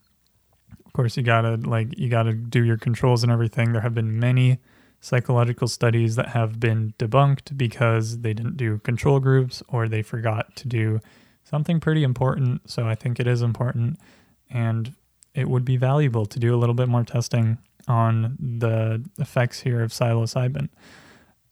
of 0.86 0.94
course, 0.94 1.16
you 1.16 1.24
gotta 1.24 1.56
like 1.56 1.98
you 1.98 2.10
gotta 2.10 2.34
do 2.34 2.64
your 2.64 2.78
controls 2.78 3.24
and 3.24 3.32
everything. 3.32 3.74
There 3.74 3.82
have 3.82 3.94
been 3.94 4.20
many 4.20 4.60
psychological 5.02 5.68
studies 5.68 6.16
that 6.16 6.30
have 6.30 6.60
been 6.60 6.94
debunked 7.00 7.58
because 7.58 8.20
they 8.20 8.34
didn't 8.34 8.56
do 8.56 8.78
control 8.80 9.20
groups 9.20 9.64
or 9.68 9.88
they 9.88 10.02
forgot 10.02 10.56
to 10.56 10.68
do 10.68 11.00
something 11.44 11.80
pretty 11.80 12.04
important. 12.04 12.70
So 12.70 12.88
I 12.88 12.96
think 12.96 13.20
it 13.20 13.28
is 13.28 13.42
important 13.42 14.00
and 14.50 14.94
it 15.34 15.50
would 15.50 15.66
be 15.66 15.78
valuable 15.78 16.26
to 16.26 16.40
do 16.40 16.54
a 16.54 16.58
little 16.58 16.76
bit 16.76 16.90
more 16.90 17.04
testing 17.04 17.58
on 17.88 18.38
the 18.40 19.04
effects 19.20 19.62
here 19.62 19.82
of 19.82 19.92
psilocybin. 19.92 20.70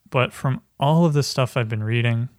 But 0.09 0.33
from 0.33 0.61
all 0.79 1.05
of 1.05 1.13
the 1.13 1.23
stuff 1.23 1.55
I've 1.55 1.69
been 1.69 1.83
reading, 1.83 2.29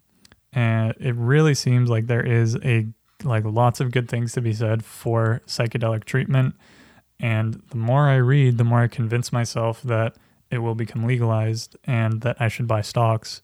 and 0.52 0.94
it 0.98 1.14
really 1.14 1.54
seems 1.54 1.88
like 1.88 2.06
there 2.06 2.24
is 2.24 2.56
a 2.64 2.86
like 3.22 3.44
lots 3.44 3.80
of 3.80 3.92
good 3.92 4.08
things 4.08 4.32
to 4.32 4.40
be 4.40 4.52
said 4.52 4.84
for 4.84 5.42
psychedelic 5.46 6.04
treatment. 6.04 6.54
And 7.18 7.62
the 7.68 7.76
more 7.76 8.08
I 8.08 8.16
read, 8.16 8.56
the 8.56 8.64
more 8.64 8.80
I 8.80 8.88
convince 8.88 9.32
myself 9.32 9.82
that 9.82 10.16
it 10.50 10.58
will 10.58 10.74
become 10.74 11.04
legalized 11.04 11.76
and 11.84 12.22
that 12.22 12.40
I 12.40 12.48
should 12.48 12.66
buy 12.66 12.80
stocks. 12.80 13.40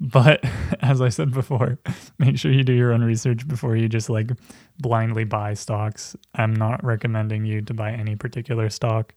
But 0.00 0.44
as 0.80 1.00
I 1.00 1.10
said 1.10 1.32
before, 1.32 1.78
make 2.18 2.38
sure 2.38 2.50
you 2.50 2.64
do 2.64 2.72
your 2.72 2.92
own 2.92 3.02
research 3.02 3.46
before 3.46 3.76
you 3.76 3.88
just 3.88 4.10
like 4.10 4.30
blindly 4.78 5.24
buy 5.24 5.54
stocks. 5.54 6.16
I'm 6.34 6.54
not 6.54 6.82
recommending 6.82 7.44
you 7.44 7.60
to 7.62 7.74
buy 7.74 7.92
any 7.92 8.16
particular 8.16 8.70
stock 8.70 9.14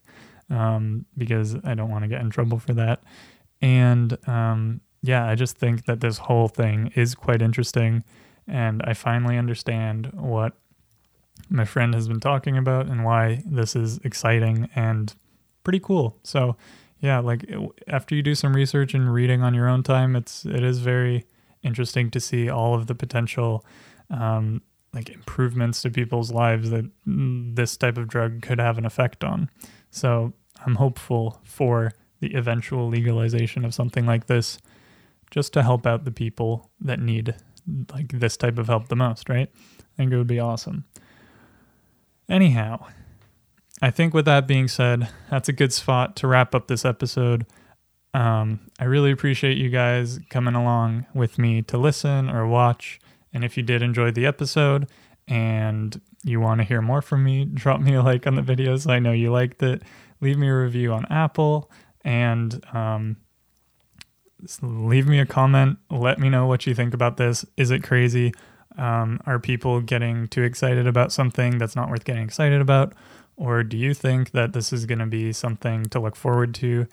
um, 0.50 1.06
because 1.16 1.56
I 1.64 1.74
don't 1.74 1.90
want 1.90 2.04
to 2.04 2.08
get 2.08 2.20
in 2.20 2.30
trouble 2.30 2.58
for 2.58 2.74
that. 2.74 3.02
And 3.62 4.16
um, 4.28 4.80
yeah, 5.02 5.26
I 5.26 5.34
just 5.34 5.56
think 5.56 5.86
that 5.86 6.00
this 6.00 6.18
whole 6.18 6.48
thing 6.48 6.92
is 6.94 7.14
quite 7.14 7.40
interesting. 7.40 8.04
And 8.46 8.82
I 8.82 8.92
finally 8.92 9.38
understand 9.38 10.10
what 10.12 10.52
my 11.48 11.64
friend 11.64 11.94
has 11.94 12.08
been 12.08 12.20
talking 12.20 12.58
about 12.58 12.86
and 12.86 13.04
why 13.04 13.42
this 13.46 13.74
is 13.74 13.98
exciting 13.98 14.68
and 14.74 15.14
pretty 15.62 15.80
cool. 15.80 16.18
So, 16.22 16.56
yeah, 17.04 17.18
like 17.18 17.44
after 17.86 18.14
you 18.14 18.22
do 18.22 18.34
some 18.34 18.56
research 18.56 18.94
and 18.94 19.12
reading 19.12 19.42
on 19.42 19.52
your 19.52 19.68
own 19.68 19.82
time, 19.82 20.16
it's 20.16 20.46
it 20.46 20.64
is 20.64 20.78
very 20.78 21.26
interesting 21.62 22.10
to 22.12 22.18
see 22.18 22.48
all 22.48 22.74
of 22.74 22.86
the 22.86 22.94
potential 22.94 23.62
um, 24.08 24.62
like 24.94 25.10
improvements 25.10 25.82
to 25.82 25.90
people's 25.90 26.32
lives 26.32 26.70
that 26.70 26.90
this 27.04 27.76
type 27.76 27.98
of 27.98 28.08
drug 28.08 28.40
could 28.40 28.58
have 28.58 28.78
an 28.78 28.86
effect 28.86 29.22
on. 29.22 29.50
So 29.90 30.32
I'm 30.64 30.76
hopeful 30.76 31.42
for 31.44 31.92
the 32.20 32.34
eventual 32.34 32.88
legalization 32.88 33.66
of 33.66 33.74
something 33.74 34.06
like 34.06 34.26
this, 34.26 34.56
just 35.30 35.52
to 35.52 35.62
help 35.62 35.86
out 35.86 36.06
the 36.06 36.10
people 36.10 36.70
that 36.80 37.00
need 37.00 37.34
like 37.92 38.12
this 38.12 38.38
type 38.38 38.56
of 38.56 38.68
help 38.68 38.88
the 38.88 38.96
most, 38.96 39.28
right? 39.28 39.50
I 39.78 39.96
think 39.98 40.10
it 40.10 40.16
would 40.16 40.26
be 40.26 40.40
awesome. 40.40 40.86
Anyhow, 42.30 42.86
I 43.82 43.90
think 43.90 44.14
with 44.14 44.24
that 44.26 44.46
being 44.46 44.68
said, 44.68 45.08
that's 45.30 45.48
a 45.48 45.52
good 45.52 45.72
spot 45.72 46.16
to 46.16 46.26
wrap 46.26 46.54
up 46.54 46.68
this 46.68 46.84
episode. 46.84 47.46
Um, 48.14 48.60
I 48.78 48.84
really 48.84 49.10
appreciate 49.10 49.58
you 49.58 49.68
guys 49.68 50.20
coming 50.30 50.54
along 50.54 51.06
with 51.14 51.38
me 51.38 51.62
to 51.62 51.76
listen 51.76 52.30
or 52.30 52.46
watch. 52.46 53.00
And 53.32 53.44
if 53.44 53.56
you 53.56 53.62
did 53.62 53.82
enjoy 53.82 54.12
the 54.12 54.26
episode 54.26 54.88
and 55.26 56.00
you 56.22 56.40
want 56.40 56.60
to 56.60 56.64
hear 56.64 56.80
more 56.80 57.02
from 57.02 57.24
me, 57.24 57.44
drop 57.52 57.80
me 57.80 57.94
a 57.94 58.02
like 58.02 58.26
on 58.26 58.36
the 58.36 58.42
video 58.42 58.76
so 58.76 58.90
I 58.90 59.00
know 59.00 59.12
you 59.12 59.32
liked 59.32 59.62
it. 59.62 59.82
Leave 60.20 60.38
me 60.38 60.48
a 60.48 60.56
review 60.56 60.92
on 60.92 61.06
Apple 61.10 61.70
and 62.04 62.64
um, 62.72 63.16
leave 64.62 65.08
me 65.08 65.18
a 65.18 65.26
comment. 65.26 65.78
Let 65.90 66.20
me 66.20 66.28
know 66.28 66.46
what 66.46 66.66
you 66.66 66.74
think 66.74 66.94
about 66.94 67.16
this. 67.16 67.44
Is 67.56 67.72
it 67.72 67.82
crazy? 67.82 68.32
Um, 68.78 69.20
are 69.26 69.38
people 69.38 69.80
getting 69.80 70.28
too 70.28 70.42
excited 70.42 70.86
about 70.86 71.12
something 71.12 71.58
that's 71.58 71.76
not 71.76 71.90
worth 71.90 72.04
getting 72.04 72.22
excited 72.22 72.60
about? 72.60 72.92
Or 73.36 73.62
do 73.62 73.76
you 73.76 73.94
think 73.94 74.30
that 74.30 74.52
this 74.52 74.72
is 74.72 74.86
going 74.86 75.00
to 75.00 75.06
be 75.06 75.32
something 75.32 75.84
to 75.86 76.00
look 76.00 76.16
forward 76.16 76.54
to 76.56 76.86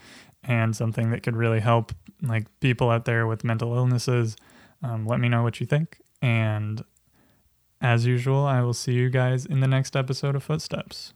and 0.43 0.75
something 0.75 1.11
that 1.11 1.21
could 1.21 1.35
really 1.35 1.59
help 1.59 1.91
like 2.21 2.47
people 2.59 2.89
out 2.89 3.05
there 3.05 3.27
with 3.27 3.43
mental 3.43 3.75
illnesses? 3.75 4.35
Um, 4.83 5.05
let 5.05 5.19
me 5.19 5.29
know 5.29 5.43
what 5.43 5.59
you 5.59 5.65
think. 5.65 5.99
And 6.21 6.83
as 7.81 8.05
usual, 8.05 8.45
I 8.45 8.61
will 8.61 8.73
see 8.73 8.93
you 8.93 9.09
guys 9.09 9.45
in 9.45 9.59
the 9.59 9.67
next 9.67 9.95
episode 9.95 10.35
of 10.35 10.43
Footsteps. 10.43 11.13